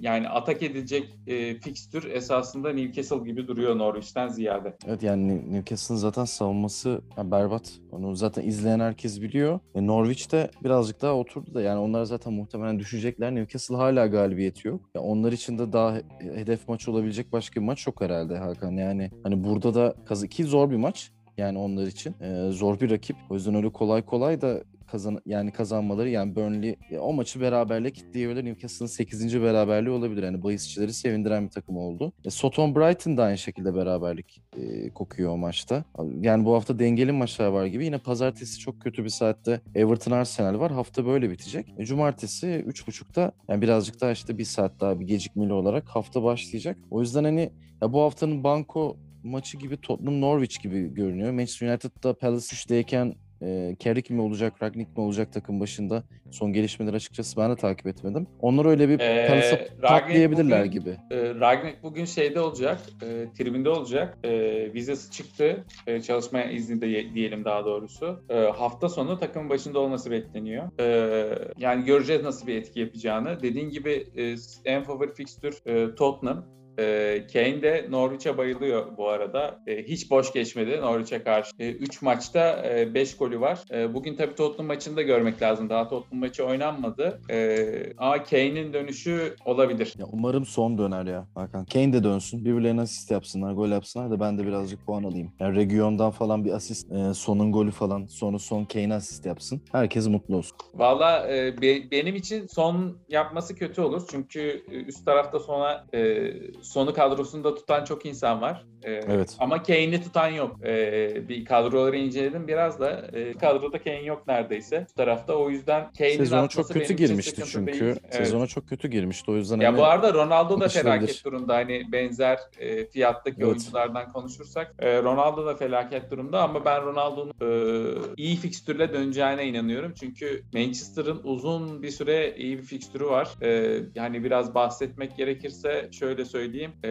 yani 0.00 0.28
atak 0.28 0.62
edilecek 0.62 1.14
e, 1.26 1.54
fikstür 1.60 2.10
esasında 2.10 2.72
Newcastle 2.72 3.18
gibi 3.18 3.48
duruyor 3.48 3.78
Norwich'ten 3.78 4.28
ziyade. 4.28 4.76
Evet 4.88 5.02
yani 5.02 5.52
Newcastle'ın 5.54 5.98
zaten 5.98 6.24
savunması 6.24 7.00
ya 7.16 7.30
berbat. 7.30 7.72
Onu 7.92 8.16
zaten 8.16 8.42
izleyen 8.42 8.80
herkes 8.80 9.20
biliyor. 9.20 9.60
E, 9.74 9.86
Norwich 9.86 10.32
de 10.32 10.50
birazcık 10.64 11.02
daha 11.02 11.14
oturdu 11.14 11.54
da 11.54 11.62
yani 11.62 11.78
onlar 11.78 12.04
zaten 12.04 12.32
muhtemelen 12.32 12.78
düşecekler. 12.78 13.34
Newcastle 13.34 13.76
hala 13.76 14.06
galibiyeti 14.06 14.68
yok. 14.68 14.80
Ya 14.94 15.02
onlar 15.02 15.32
için 15.32 15.58
de 15.58 15.72
daha 15.72 15.94
he- 15.94 16.02
hedef 16.34 16.68
maç 16.68 16.88
olabilecek 16.88 17.32
başka 17.32 17.60
bir 17.60 17.66
maç 17.66 17.86
yok 17.86 18.00
herhalde 18.00 18.36
Hakan. 18.36 18.72
Yani 18.72 18.83
hani 19.22 19.44
burada 19.44 19.74
da 19.74 19.94
kazı 20.06 20.28
ki 20.28 20.44
zor 20.44 20.70
bir 20.70 20.76
maç. 20.76 21.10
Yani 21.36 21.58
onlar 21.58 21.86
için 21.86 22.14
E, 22.20 22.50
zor 22.50 22.80
bir 22.80 22.90
rakip. 22.90 23.16
O 23.30 23.34
yüzden 23.34 23.54
öyle 23.54 23.72
kolay 23.72 24.02
kolay 24.02 24.40
da 24.40 24.62
kazan 24.94 25.20
yani 25.26 25.52
kazanmaları 25.52 26.08
yani 26.08 26.36
Burnley 26.36 26.76
o 27.00 27.12
maçı 27.12 27.40
beraberle 27.40 27.90
kitleyebilir. 27.90 28.44
Newcastle'ın 28.44 28.88
8. 28.88 29.42
beraberliği 29.42 29.94
olabilir. 29.94 30.22
Yani 30.22 30.42
bahisçileri 30.42 30.92
sevindiren 30.92 31.44
bir 31.44 31.50
takım 31.50 31.76
oldu. 31.76 32.12
E, 32.24 32.30
Soton 32.30 32.74
Brighton 32.74 33.16
da 33.16 33.22
aynı 33.22 33.38
şekilde 33.38 33.74
beraberlik 33.74 34.42
e, 34.56 34.90
kokuyor 34.90 35.30
o 35.32 35.36
maçta. 35.36 35.84
Yani 36.20 36.44
bu 36.44 36.54
hafta 36.54 36.78
dengeli 36.78 37.12
maçlar 37.12 37.46
var 37.46 37.66
gibi. 37.66 37.84
Yine 37.84 37.98
pazartesi 37.98 38.58
çok 38.58 38.80
kötü 38.80 39.04
bir 39.04 39.08
saatte 39.08 39.60
Everton 39.74 40.12
Arsenal 40.12 40.60
var. 40.60 40.72
Hafta 40.72 41.06
böyle 41.06 41.30
bitecek. 41.30 41.74
E, 41.78 41.84
cumartesi 41.84 42.46
3.30'da 42.46 43.32
yani 43.48 43.62
birazcık 43.62 44.00
daha 44.00 44.10
işte 44.10 44.38
bir 44.38 44.44
saat 44.44 44.80
daha 44.80 45.00
bir 45.00 45.06
gecikmeli 45.06 45.52
olarak 45.52 45.88
hafta 45.88 46.22
başlayacak. 46.22 46.78
O 46.90 47.00
yüzden 47.00 47.24
hani 47.24 47.52
ya 47.82 47.92
bu 47.92 48.00
haftanın 48.00 48.44
banko 48.44 48.96
maçı 49.24 49.56
gibi 49.58 49.76
Tottenham 49.76 50.20
Norwich 50.20 50.62
gibi 50.62 50.94
görünüyor. 50.94 51.30
Manchester 51.32 51.68
United'da 51.68 52.18
Palace 52.18 52.56
3'teyken 52.56 53.14
e, 53.44 53.76
Carrick 53.84 54.14
mi 54.14 54.20
olacak, 54.20 54.62
Ragnick 54.62 54.90
mi 54.96 55.00
olacak 55.04 55.32
takım 55.32 55.60
başında? 55.60 56.02
Son 56.30 56.52
gelişmeleri 56.52 56.96
açıkçası 56.96 57.36
ben 57.40 57.50
de 57.50 57.56
takip 57.56 57.86
etmedim. 57.86 58.26
Onlar 58.40 58.64
öyle 58.66 58.88
bir 58.88 59.00
Ee, 59.00 59.28
Ragnick 59.28 59.76
patlayabilirler 59.82 60.60
bugün- 60.60 60.70
gibi. 60.80 60.90
E, 61.10 61.34
Ragnik 61.40 61.82
bugün 61.82 62.04
şeyde 62.04 62.40
olacak, 62.40 62.78
e, 63.02 63.32
tribünde 63.38 63.68
olacak. 63.70 64.18
E, 64.24 64.30
vizesi 64.74 65.10
çıktı, 65.10 65.64
e, 65.86 66.00
çalışmaya 66.00 66.50
izninde 66.50 66.86
ye- 66.86 67.14
diyelim 67.14 67.44
daha 67.44 67.64
doğrusu. 67.64 68.24
E, 68.30 68.34
hafta 68.34 68.88
sonu 68.88 69.18
takımın 69.18 69.50
başında 69.50 69.78
olması 69.78 70.10
bekleniyor. 70.10 70.68
E, 70.80 71.38
yani 71.58 71.84
göreceğiz 71.84 72.22
nasıl 72.22 72.46
bir 72.46 72.56
etki 72.56 72.80
yapacağını. 72.80 73.42
Dediğin 73.42 73.70
gibi 73.70 74.06
e, 74.16 74.34
en 74.64 74.82
favori 74.84 75.14
fikstür 75.14 75.54
e, 75.66 75.94
Tottenham. 75.94 76.46
E, 76.78 77.26
Kane 77.32 77.62
de 77.62 77.86
Norwich'e 77.90 78.38
bayılıyor 78.38 78.96
bu 78.96 79.08
arada. 79.08 79.60
E, 79.66 79.82
hiç 79.82 80.10
boş 80.10 80.32
geçmedi 80.32 80.80
Norwich'e 80.80 81.22
karşı. 81.22 81.50
3 81.58 82.02
maçta 82.02 82.64
5 82.94 83.16
golü 83.16 83.40
var. 83.40 83.58
E, 83.72 83.94
bugün 83.94 84.16
tabii 84.16 84.34
Tottenham 84.34 84.66
maçını 84.66 84.96
da 84.96 85.02
görmek 85.02 85.42
lazım. 85.42 85.70
Daha 85.70 85.88
Tottenham 85.88 86.20
maçı 86.20 86.44
oynanmadı. 86.44 87.20
E, 87.30 87.66
ama 87.98 88.22
Kane'in 88.24 88.72
dönüşü 88.72 89.36
olabilir. 89.44 89.94
Ya 89.98 90.06
umarım 90.12 90.46
son 90.46 90.78
döner 90.78 91.06
ya 91.06 91.26
Hakan. 91.34 91.64
Kane 91.64 91.92
de 91.92 92.04
dönsün. 92.04 92.44
Birbirlerine 92.44 92.80
asist 92.80 93.10
yapsınlar, 93.10 93.52
gol 93.52 93.68
yapsınlar 93.68 94.10
da 94.10 94.20
ben 94.20 94.38
de 94.38 94.46
birazcık 94.46 94.86
puan 94.86 95.04
alayım. 95.04 95.32
Yani 95.40 95.56
Region'dan 95.56 96.10
falan 96.10 96.44
bir 96.44 96.50
asist, 96.52 96.92
e, 96.92 97.14
sonun 97.14 97.52
golü 97.52 97.70
falan, 97.70 98.06
sonra 98.06 98.38
son 98.38 98.64
Kane 98.64 98.94
asist 98.94 99.26
yapsın. 99.26 99.60
Herkes 99.72 100.06
mutlu 100.08 100.36
olsun. 100.36 100.56
Valla 100.74 101.28
e, 101.34 101.62
be- 101.62 101.90
benim 101.90 102.16
için 102.16 102.46
son 102.46 102.98
yapması 103.08 103.54
kötü 103.54 103.80
olur. 103.80 104.02
Çünkü 104.10 104.62
e, 104.70 104.74
üst 104.74 105.06
tarafta 105.06 105.38
sona 105.38 105.84
e, 105.94 106.30
sonu 106.64 106.94
kadrosunda 106.94 107.54
tutan 107.54 107.84
çok 107.84 108.06
insan 108.06 108.40
var. 108.40 108.66
Ee, 108.84 109.00
Evet. 109.08 109.36
Ama 109.38 109.62
Kane'i 109.62 110.02
tutan 110.02 110.28
yok. 110.28 110.56
Ee, 110.64 111.28
bir 111.28 111.44
kadroları 111.44 111.96
inceledim 111.96 112.48
biraz 112.48 112.80
da. 112.80 113.06
E, 113.12 113.32
kadroda 113.32 113.78
Kane 113.82 114.02
yok 114.02 114.22
neredeyse 114.28 114.86
bu 114.90 114.94
tarafta. 114.94 115.34
O 115.34 115.50
yüzden 115.50 115.92
Kane'in 115.98 116.16
Sezona 116.16 116.48
çok 116.48 116.68
kötü 116.68 116.94
girmişti 116.94 117.42
çünkü. 117.46 117.72
değil. 117.72 117.82
Evet. 117.84 118.14
Sezona 118.14 118.46
çok 118.46 118.68
kötü 118.68 118.88
girmişti. 118.88 119.30
O 119.30 119.34
yüzden 119.36 119.60
Ya 119.60 119.68
hani 119.68 119.78
bu 119.78 119.84
arada 119.84 120.14
Ronaldo 120.14 120.60
da 120.60 120.68
felaket 120.68 121.24
durumda. 121.24 121.54
Hani 121.54 121.92
benzer 121.92 122.38
e, 122.58 122.86
fiyattaki 122.86 123.36
Evet. 123.38 123.48
oyunculardan 123.48 124.12
konuşursak 124.12 124.74
e, 124.78 125.02
Ronaldo 125.02 125.46
da 125.46 125.54
felaket 125.56 126.10
durumda 126.10 126.42
ama 126.42 126.64
ben 126.64 126.82
Ronaldo'nun 126.82 127.32
e, 127.42 127.94
iyi 128.16 128.36
fikstürle 128.36 128.92
döneceğine 128.92 129.46
inanıyorum. 129.46 129.92
Çünkü 130.00 130.42
Manchester'ın 130.54 131.20
uzun 131.24 131.82
bir 131.82 131.90
süre 131.90 132.34
iyi 132.36 132.58
bir 132.58 132.62
fikstürü 132.62 133.04
var. 133.06 133.28
E, 133.42 133.80
yani 133.94 134.24
biraz 134.24 134.54
bahsetmek 134.54 135.16
gerekirse 135.16 135.88
şöyle 135.92 136.24
söyleyeyim. 136.24 136.72
E, 136.84 136.90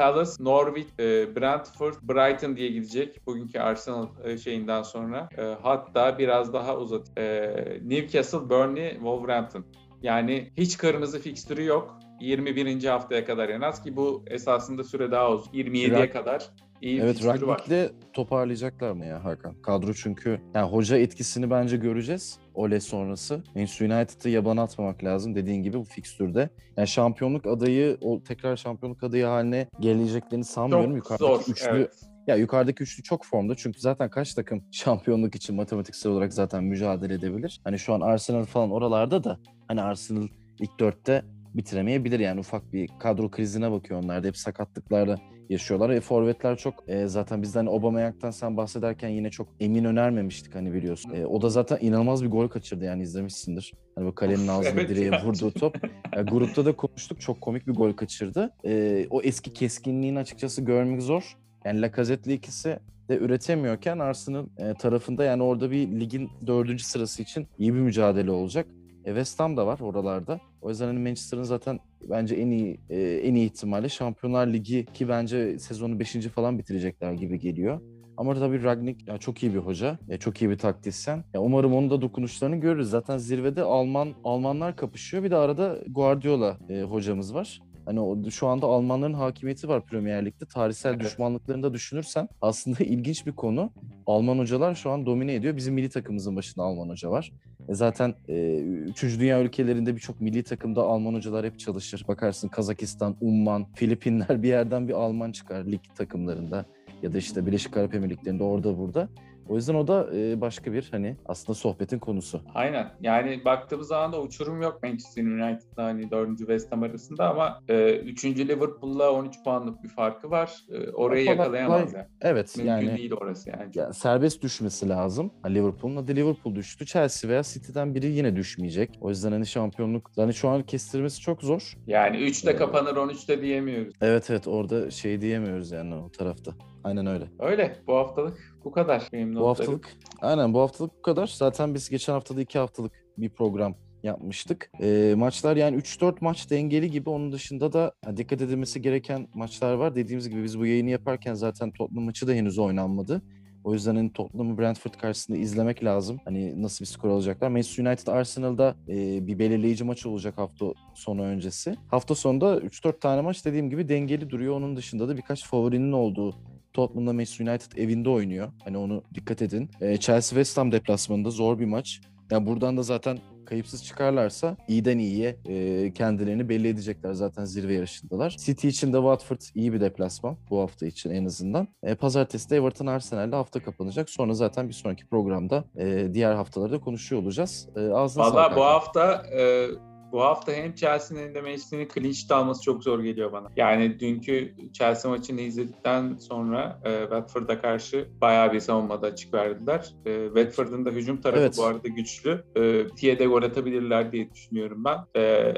Palace, 0.00 0.30
Norwich, 0.40 0.86
e, 0.98 1.36
Brentford, 1.36 1.94
Brighton 2.02 2.56
diye 2.56 2.68
gidecek 2.68 3.26
bugünkü 3.26 3.58
Arsenal 3.58 4.06
e, 4.24 4.38
şeyinden 4.38 4.82
sonra. 4.82 5.28
E, 5.38 5.42
hatta 5.62 6.18
biraz 6.18 6.52
daha 6.52 6.76
uzat. 6.76 7.18
E, 7.18 7.54
Newcastle, 7.82 8.50
Burnley, 8.50 8.92
Wolverhampton. 8.92 9.64
Yani 10.02 10.52
hiç 10.56 10.78
kırmızı 10.78 11.18
fikstürü 11.20 11.64
yok. 11.64 11.98
21. 12.20 12.84
haftaya 12.84 13.24
kadar 13.24 13.48
en 13.48 13.60
az 13.60 13.82
ki 13.82 13.96
bu 13.96 14.24
esasında 14.26 14.84
süre 14.84 15.10
daha 15.10 15.32
uzun. 15.32 15.52
27'ye 15.52 15.88
Rak- 15.88 16.12
kadar 16.12 16.50
iyi 16.82 17.00
Evet 17.00 17.12
fikstürü 17.16 17.46
var. 17.46 17.60
Ragnik'le 17.60 17.92
toparlayacaklar 18.12 18.92
mı 18.92 19.06
ya 19.06 19.24
Hakan? 19.24 19.54
Kadro 19.62 19.94
çünkü 19.94 20.40
yani 20.54 20.70
hoca 20.70 20.96
etkisini 20.98 21.50
bence 21.50 21.76
göreceğiz. 21.76 22.38
Ole 22.54 22.80
sonrası. 22.80 23.42
Manchester 23.54 23.90
United'ı 23.90 24.28
yabana 24.28 24.62
atmamak 24.62 25.04
lazım 25.04 25.34
dediğin 25.34 25.62
gibi 25.62 25.78
bu 25.78 25.84
fikstürde. 25.84 26.48
Yani 26.76 26.88
şampiyonluk 26.88 27.46
adayı 27.46 27.98
o 28.00 28.22
tekrar 28.22 28.56
şampiyonluk 28.56 29.02
adayı 29.02 29.24
haline 29.24 29.66
geleceklerini 29.80 30.44
sanmıyorum. 30.44 30.86
Çok 30.86 30.96
Yukarıdaki 30.96 31.44
zor. 31.44 31.52
üçlü 31.52 31.68
Evet. 31.70 32.00
ya 32.26 32.36
yukarıdaki 32.36 32.82
üçlü 32.82 33.02
çok 33.02 33.24
formda 33.24 33.54
çünkü 33.54 33.80
zaten 33.80 34.10
kaç 34.10 34.34
takım 34.34 34.64
şampiyonluk 34.72 35.34
için 35.34 35.56
matematiksel 35.56 36.12
olarak 36.12 36.32
zaten 36.32 36.64
mücadele 36.64 37.14
edebilir. 37.14 37.60
Hani 37.64 37.78
şu 37.78 37.94
an 37.94 38.00
Arsenal 38.00 38.44
falan 38.44 38.70
oralarda 38.70 39.24
da 39.24 39.38
hani 39.68 39.82
Arsenal 39.82 40.26
ilk 40.60 40.80
dörtte 40.80 41.22
bitiremeyebilir 41.54 42.20
yani 42.20 42.40
ufak 42.40 42.72
bir 42.72 42.88
kadro 43.00 43.30
krizine 43.30 43.70
bakıyor 43.72 44.02
onlar 44.02 44.22
da 44.22 44.28
hep 44.28 44.36
sakatlıklarla 44.36 45.16
yaşıyorlar. 45.50 45.90
E, 45.90 46.00
forvetler 46.00 46.56
çok 46.56 46.74
e, 46.88 47.06
zaten 47.06 47.42
bizden 47.42 47.66
Aubameyang'dan 47.66 48.30
sen 48.30 48.56
bahsederken 48.56 49.08
yine 49.08 49.30
çok 49.30 49.48
emin 49.60 49.84
önermemiştik 49.84 50.54
hani 50.54 50.72
biliyorsun. 50.72 51.10
E, 51.14 51.26
o 51.26 51.42
da 51.42 51.48
zaten 51.48 51.78
inanılmaz 51.80 52.24
bir 52.24 52.30
gol 52.30 52.48
kaçırdı 52.48 52.84
yani 52.84 53.02
izlemişsindir. 53.02 53.74
Hani 53.94 54.06
bu 54.06 54.14
kalenin 54.14 54.48
ağzına 54.48 54.80
evet 54.80 54.88
direğe 54.88 55.10
ya. 55.10 55.24
vurduğu 55.24 55.50
top. 55.50 55.76
Ya, 56.16 56.22
grupta 56.22 56.64
da 56.64 56.76
konuştuk 56.76 57.20
çok 57.20 57.40
komik 57.40 57.66
bir 57.66 57.72
gol 57.72 57.92
kaçırdı. 57.92 58.50
E, 58.64 59.06
o 59.10 59.22
eski 59.22 59.52
keskinliğini 59.52 60.18
açıkçası 60.18 60.62
görmek 60.62 61.02
zor. 61.02 61.36
Yani 61.64 61.80
Lacazette'li 61.82 62.34
ikisi 62.34 62.78
de 63.08 63.16
üretemiyorken 63.16 63.98
Arsenal 63.98 64.46
e, 64.58 64.74
tarafında 64.74 65.24
yani 65.24 65.42
orada 65.42 65.70
bir 65.70 66.00
ligin 66.00 66.30
dördüncü 66.46 66.84
sırası 66.84 67.22
için 67.22 67.46
iyi 67.58 67.74
bir 67.74 67.78
mücadele 67.78 68.30
olacak. 68.30 68.66
E, 69.04 69.08
West 69.08 69.40
Ham 69.40 69.56
da 69.56 69.66
var 69.66 69.80
oralarda. 69.80 70.40
O 70.62 70.68
yüzden 70.68 70.86
hani 70.86 70.98
Manchester'ın 70.98 71.42
zaten 71.42 71.80
bence 72.10 72.34
en 72.34 72.50
iyi 72.50 72.80
e, 72.90 73.00
en 73.00 73.34
iyi 73.34 73.46
ihtimalle 73.46 73.88
Şampiyonlar 73.88 74.46
Ligi 74.46 74.86
ki 74.94 75.08
bence 75.08 75.58
sezonu 75.58 76.00
5. 76.00 76.12
falan 76.12 76.58
bitirecekler 76.58 77.12
gibi 77.12 77.38
geliyor. 77.38 77.80
Ama 78.16 78.34
tabii 78.34 78.62
Ragnik 78.64 79.08
ya 79.08 79.18
çok 79.18 79.42
iyi 79.42 79.54
bir 79.54 79.58
hoca, 79.58 79.98
e, 80.08 80.18
çok 80.18 80.42
iyi 80.42 80.50
bir 80.50 80.58
taktisyen. 80.58 81.24
Ya 81.34 81.40
umarım 81.40 81.74
onun 81.74 81.90
da 81.90 82.02
dokunuşlarını 82.02 82.56
görürüz. 82.56 82.90
Zaten 82.90 83.18
zirvede 83.18 83.62
Alman 83.62 84.14
Almanlar 84.24 84.76
kapışıyor. 84.76 85.22
Bir 85.22 85.30
de 85.30 85.36
arada 85.36 85.78
Guardiola 85.88 86.58
e, 86.68 86.82
hocamız 86.82 87.34
var. 87.34 87.60
Hani 87.90 88.00
o, 88.00 88.30
şu 88.30 88.46
anda 88.46 88.66
Almanların 88.66 89.12
hakimiyeti 89.12 89.68
var 89.68 89.86
Premier 89.86 90.26
Lig'de. 90.26 90.44
Tarihsel 90.46 90.90
Evet. 90.90 91.00
düşmanlıklarını 91.00 91.62
da 91.62 91.74
düşünürsen 91.74 92.28
aslında 92.40 92.76
ilginç 92.84 93.26
bir 93.26 93.32
konu. 93.32 93.72
Alman 94.06 94.38
hocalar 94.38 94.74
şu 94.74 94.90
an 94.90 95.06
domine 95.06 95.34
ediyor. 95.34 95.56
Bizim 95.56 95.74
milli 95.74 95.88
takımımızın 95.88 96.36
başında 96.36 96.64
Alman 96.64 96.88
hoca 96.88 97.10
var. 97.10 97.32
E 97.68 97.74
zaten 97.74 98.14
e, 98.28 98.56
üçüncü 98.62 99.20
dünya 99.20 99.40
ülkelerinde 99.42 99.94
birçok 99.94 100.20
milli 100.20 100.42
takımda 100.42 100.82
Alman 100.82 101.14
hocalar 101.14 101.46
hep 101.46 101.58
çalışır. 101.58 102.04
Bakarsın 102.08 102.48
Kazakistan, 102.48 103.16
Umman, 103.20 103.66
Filipinler 103.74 104.42
bir 104.42 104.48
yerden 104.48 104.88
bir 104.88 104.92
Alman 104.94 105.32
çıkar 105.32 105.64
lig 105.64 105.80
takımlarında 105.96 106.64
ya 107.02 107.12
da 107.12 107.18
işte 107.18 107.46
Birleşik 107.46 107.76
Arap 107.76 107.94
Emirlikleri'nde 107.94 108.42
orada 108.42 108.78
burada. 108.78 109.08
O 109.50 109.56
yüzden 109.56 109.74
o 109.74 109.86
da 109.86 110.08
e, 110.14 110.40
başka 110.40 110.72
bir 110.72 110.88
hani 110.90 111.16
aslında 111.26 111.54
sohbetin 111.54 111.98
konusu. 111.98 112.42
Aynen. 112.54 112.90
Yani 113.00 113.44
baktığımız 113.44 113.88
zaman 113.88 114.12
da 114.12 114.20
uçurum 114.20 114.62
yok 114.62 114.82
Manchester 114.82 115.22
United'la 115.22 115.84
hani 115.84 116.10
4. 116.10 116.38
West 116.38 116.72
Ham 116.72 116.82
arasında 116.82 117.30
ama 117.30 117.62
e, 117.68 117.96
3. 117.96 118.24
Liverpool'la 118.24 119.12
13 119.12 119.34
puanlık 119.44 119.82
bir 119.84 119.88
farkı 119.88 120.30
var. 120.30 120.52
E, 120.72 120.90
orayı 120.90 121.24
yakalayamaz 121.24 121.92
yani. 121.92 122.06
Evet 122.20 122.56
Mümkün 122.56 122.72
yani 122.72 122.96
değil 122.96 123.12
orası 123.20 123.50
yani. 123.50 123.70
Ya 123.74 123.92
serbest 123.92 124.42
düşmesi 124.42 124.88
lazım. 124.88 125.30
Liverpool'un 125.48 125.96
adı 125.96 126.16
Liverpool 126.16 126.54
düştü. 126.54 126.86
Chelsea 126.86 127.30
veya 127.30 127.42
City'den 127.42 127.94
biri 127.94 128.06
yine 128.06 128.36
düşmeyecek. 128.36 128.98
O 129.00 129.08
yüzden 129.08 129.32
hani 129.32 129.46
şampiyonluk 129.46 130.10
hani 130.16 130.34
şu 130.34 130.48
an 130.48 130.62
kestirmesi 130.62 131.20
çok 131.20 131.42
zor. 131.42 131.76
Yani 131.86 132.16
3'te 132.16 132.56
kapanır 132.56 132.96
13'te 132.96 133.42
diyemiyoruz. 133.42 133.94
Evet 134.00 134.30
evet 134.30 134.48
orada 134.48 134.90
şey 134.90 135.20
diyemiyoruz 135.20 135.70
yani 135.70 135.94
o 135.94 136.10
tarafta. 136.10 136.52
Aynen 136.84 137.06
öyle. 137.06 137.24
Öyle. 137.38 137.76
Bu 137.86 137.94
haftalık 137.96 138.54
bu 138.64 138.72
kadar 138.72 139.08
benim 139.12 139.34
Bu 139.34 139.38
notlarım. 139.40 139.72
haftalık 139.72 139.96
aynen 140.20 140.54
bu 140.54 140.60
haftalık 140.60 140.98
bu 140.98 141.02
kadar. 141.02 141.26
Zaten 141.26 141.74
biz 141.74 141.88
geçen 141.90 142.12
haftada 142.12 142.40
iki 142.40 142.58
haftalık 142.58 142.92
bir 143.18 143.30
program 143.30 143.74
yapmıştık. 144.02 144.70
Ee, 144.82 145.14
maçlar 145.16 145.56
yani 145.56 145.76
3-4 145.76 146.14
maç 146.20 146.50
dengeli 146.50 146.90
gibi. 146.90 147.10
Onun 147.10 147.32
dışında 147.32 147.72
da 147.72 147.92
ha, 148.04 148.16
dikkat 148.16 148.42
edilmesi 148.42 148.82
gereken 148.82 149.28
maçlar 149.34 149.74
var. 149.74 149.94
Dediğimiz 149.94 150.28
gibi 150.30 150.42
biz 150.44 150.58
bu 150.58 150.66
yayını 150.66 150.90
yaparken 150.90 151.34
zaten 151.34 151.70
Tottenham 151.70 152.04
maçı 152.04 152.28
da 152.28 152.32
henüz 152.32 152.58
oynanmadı. 152.58 153.22
O 153.64 153.72
yüzden 153.74 153.96
hani 153.96 154.12
Tottenham'ı 154.12 154.58
Brentford 154.58 154.92
karşısında 154.94 155.36
izlemek 155.38 155.84
lazım. 155.84 156.18
Hani 156.24 156.62
nasıl 156.62 156.84
bir 156.84 156.88
skor 156.90 157.08
alacaklar. 157.08 157.48
Manchester 157.48 157.86
United 157.86 158.06
Arsenal'da 158.06 158.74
e, 158.88 159.26
bir 159.26 159.38
belirleyici 159.38 159.84
maç 159.84 160.06
olacak 160.06 160.38
hafta 160.38 160.66
sonu 160.94 161.22
öncesi. 161.22 161.74
Hafta 161.88 162.14
sonunda 162.14 162.58
3-4 162.58 163.00
tane 163.00 163.20
maç 163.20 163.44
dediğim 163.44 163.70
gibi 163.70 163.88
dengeli 163.88 164.30
duruyor. 164.30 164.56
Onun 164.56 164.76
dışında 164.76 165.08
da 165.08 165.16
birkaç 165.16 165.44
favorinin 165.46 165.92
olduğu 165.92 166.34
Tottenham'da 166.72 167.12
Manchester 167.12 167.46
United 167.46 167.76
evinde 167.76 168.10
oynuyor. 168.10 168.48
Hani 168.64 168.78
onu 168.78 169.02
dikkat 169.14 169.42
edin. 169.42 169.70
E, 169.80 169.96
Chelsea 169.96 170.28
West 170.36 170.58
Ham 170.58 170.72
deplasmanında 170.72 171.30
zor 171.30 171.58
bir 171.58 171.66
maç. 171.66 172.00
Yani 172.30 172.46
buradan 172.46 172.76
da 172.76 172.82
zaten 172.82 173.18
kayıpsız 173.46 173.84
çıkarlarsa 173.84 174.56
iyiden 174.68 174.98
iyiye 174.98 175.36
e, 175.48 175.92
kendilerini 175.92 176.48
belli 176.48 176.68
edecekler. 176.68 177.12
Zaten 177.12 177.44
zirve 177.44 177.74
yarışındalar. 177.74 178.30
City 178.30 178.68
için 178.68 178.92
de 178.92 178.96
Watford 178.96 179.40
iyi 179.54 179.72
bir 179.72 179.80
deplasman 179.80 180.36
bu 180.50 180.60
hafta 180.60 180.86
için 180.86 181.10
en 181.10 181.24
azından. 181.24 181.68
E, 181.82 181.94
Pazartesi 181.94 182.50
de 182.50 182.56
Everton 182.56 182.86
Arsenal'le 182.86 183.32
hafta 183.32 183.62
kapanacak. 183.62 184.10
Sonra 184.10 184.34
zaten 184.34 184.68
bir 184.68 184.74
sonraki 184.74 185.06
programda 185.06 185.64
e, 185.76 186.14
diğer 186.14 186.34
haftalarda 186.34 186.80
konuşuyor 186.80 187.22
olacağız. 187.22 187.68
E, 187.76 187.80
ağzına 187.80 188.24
Valla 188.24 188.56
bu 188.56 188.64
hafta 188.64 189.26
e, 189.38 189.66
bu 190.12 190.20
hafta 190.20 190.52
hem 190.52 190.74
Chelsea'nin 190.74 191.22
hem 191.22 191.34
de 191.34 191.40
Manchester'ın 191.40 191.88
clean 191.94 192.12
sheet 192.12 192.30
alması 192.30 192.62
çok 192.62 192.84
zor 192.84 193.00
geliyor 193.00 193.32
bana. 193.32 193.48
Yani 193.56 194.00
dünkü 194.00 194.54
Chelsea 194.72 195.10
maçını 195.10 195.40
izledikten 195.40 196.16
sonra 196.16 196.80
e, 196.84 197.00
Watford'a 197.00 197.60
karşı 197.60 198.08
bayağı 198.20 198.52
bir 198.52 198.60
savunmada 198.60 199.06
açık 199.06 199.34
verdiler. 199.34 199.94
E, 200.06 200.26
Watford'un 200.26 200.86
da 200.86 200.90
hücum 200.90 201.20
tarafı 201.20 201.40
Evet. 201.40 201.54
bu 201.58 201.64
arada 201.64 201.88
güçlü. 201.88 202.44
E, 202.56 202.86
Tiye'de 202.86 203.26
gol 203.26 203.42
atabilirler 203.42 204.12
diye 204.12 204.30
düşünüyorum 204.30 204.84
ben. 204.84 205.20
E, 205.20 205.54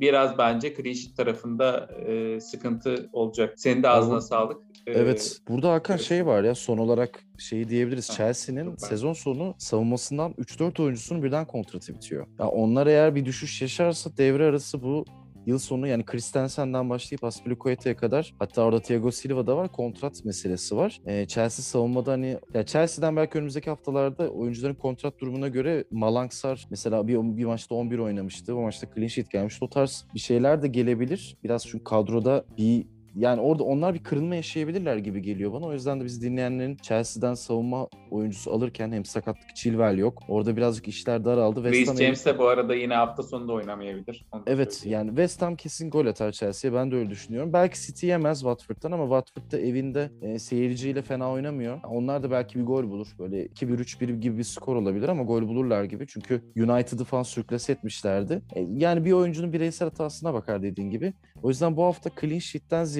biraz 0.00 0.38
bence 0.38 0.74
clean 0.74 1.14
tarafında 1.16 1.88
e, 2.06 2.40
sıkıntı 2.40 3.08
olacak. 3.12 3.54
Senin 3.56 3.82
de 3.82 3.88
ağzına 3.88 4.12
Ama- 4.12 4.20
sağlık. 4.20 4.56
E, 4.86 4.92
Evet. 4.92 5.38
Burada 5.48 5.72
Hakan 5.72 5.96
evet. 5.96 6.06
şey 6.06 6.26
var 6.26 6.44
ya 6.44 6.54
son 6.54 6.78
olarak 6.78 7.24
şeyi 7.38 7.68
diyebiliriz. 7.68 8.08
Chelsea'nin 8.08 8.76
sezon 8.76 9.12
sonu 9.12 9.54
savunmasından 9.58 10.32
3-4 10.38 10.82
oyuncusunun 10.82 11.22
birden 11.22 11.46
kontratı 11.46 11.94
bitiyor. 11.94 12.26
Ya 12.38 12.48
onlar 12.48 12.86
eğer 12.86 13.14
bir 13.14 13.24
düşüş 13.24 13.62
yaşarsa 13.62 14.10
devre 14.18 14.44
arası 14.46 14.82
bu 14.82 15.04
yıl 15.46 15.58
sonu 15.58 15.86
yani 15.86 16.04
Christensen'den 16.04 16.90
başlayıp 16.90 17.24
Aspilicueta'ya 17.24 17.96
kadar 17.96 18.34
hatta 18.38 18.62
orada 18.62 18.82
Thiago 18.82 19.10
Silva 19.10 19.46
da 19.46 19.56
var 19.56 19.72
kontrat 19.72 20.24
meselesi 20.24 20.76
var. 20.76 21.00
Ee, 21.06 21.26
Chelsea 21.26 21.62
savunmada 21.62 22.12
hani 22.12 22.38
ya 22.54 22.66
Chelsea'den 22.66 23.16
belki 23.16 23.38
önümüzdeki 23.38 23.70
haftalarda 23.70 24.28
oyuncuların 24.28 24.74
kontrat 24.74 25.18
durumuna 25.18 25.48
göre 25.48 25.84
Malangsar 25.90 26.66
mesela 26.70 27.08
bir, 27.08 27.16
bir 27.36 27.44
maçta 27.44 27.74
11 27.74 27.98
oynamıştı. 27.98 28.56
O 28.56 28.60
maçta 28.60 28.86
clean 28.94 29.08
sheet 29.08 29.30
gelmişti. 29.30 29.64
O 29.64 29.70
tarz 29.70 30.06
bir 30.14 30.20
şeyler 30.20 30.62
de 30.62 30.68
gelebilir. 30.68 31.36
Biraz 31.44 31.66
çünkü 31.66 31.84
kadroda 31.84 32.44
bir 32.58 32.86
yani 33.16 33.40
orada 33.40 33.64
onlar 33.64 33.94
bir 33.94 34.02
kırılma 34.02 34.34
yaşayabilirler 34.34 34.96
gibi 34.96 35.22
geliyor 35.22 35.52
bana. 35.52 35.66
O 35.66 35.72
yüzden 35.72 36.00
de 36.00 36.04
biz 36.04 36.22
dinleyenlerin 36.22 36.76
Chelsea'den 36.76 37.34
savunma 37.34 37.88
oyuncusu 38.10 38.52
alırken 38.52 38.92
hem 38.92 39.04
sakatlık 39.04 39.56
Chilwell 39.56 39.98
yok. 39.98 40.22
Orada 40.28 40.56
birazcık 40.56 40.88
işler 40.88 41.24
daraldı. 41.24 41.62
West 41.62 41.88
Ham 41.88 41.96
James 41.96 42.26
de 42.26 42.38
bu 42.38 42.48
arada 42.48 42.74
yine 42.74 42.94
hafta 42.94 43.22
sonunda 43.22 43.52
oynamayabilir. 43.52 44.26
Onu 44.32 44.42
Evet 44.46 44.74
söyleyeyim. 44.74 44.98
yani 44.98 45.08
West 45.08 45.42
Ham 45.42 45.56
kesin 45.56 45.90
gol 45.90 46.06
atar 46.06 46.32
Chelsea'ye. 46.32 46.74
Ben 46.76 46.90
de 46.90 46.96
öyle 46.96 47.10
düşünüyorum. 47.10 47.52
Belki 47.52 47.80
City 47.86 48.06
yemez 48.06 48.38
Watford'dan 48.40 48.92
ama 48.92 49.04
Watford 49.04 49.52
da 49.52 49.58
evinde 49.66 50.10
e, 50.22 50.38
seyirciyle 50.38 51.02
fena 51.02 51.30
oynamıyor. 51.30 51.80
Onlar 51.88 52.22
da 52.22 52.30
belki 52.30 52.58
bir 52.58 52.64
gol 52.64 52.84
bulur. 52.90 53.06
Böyle 53.18 53.46
2-1 53.46 53.76
3-1 53.76 54.20
gibi 54.20 54.38
bir 54.38 54.44
skor 54.44 54.76
olabilir 54.76 55.08
ama 55.08 55.22
gol 55.22 55.42
bulurlar 55.48 55.84
gibi. 55.84 56.06
Çünkü 56.06 56.42
United'ı 56.56 57.04
falan 57.04 57.22
sürklase 57.22 57.72
etmişlerdi. 57.72 58.42
E, 58.56 58.66
yani 58.76 59.04
bir 59.04 59.12
oyuncunun 59.12 59.52
bireysel 59.52 59.88
hatasına 59.88 60.34
bakar 60.34 60.62
dediğin 60.62 60.90
gibi. 60.90 61.12
O 61.42 61.48
yüzden 61.48 61.76
bu 61.76 61.84
hafta 61.84 62.10
clean 62.20 62.38
sheet'ten 62.38 62.84
ziyade 62.84 62.99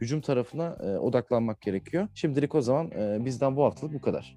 hücum 0.00 0.20
tarafına 0.20 0.76
e, 0.82 0.98
odaklanmak 0.98 1.60
gerekiyor. 1.60 2.08
Şimdilik 2.14 2.54
o 2.54 2.60
zaman 2.60 2.90
e, 2.90 3.24
bizden 3.24 3.56
bu 3.56 3.64
haftalık 3.64 3.94
bu 3.94 4.00
kadar. 4.00 4.36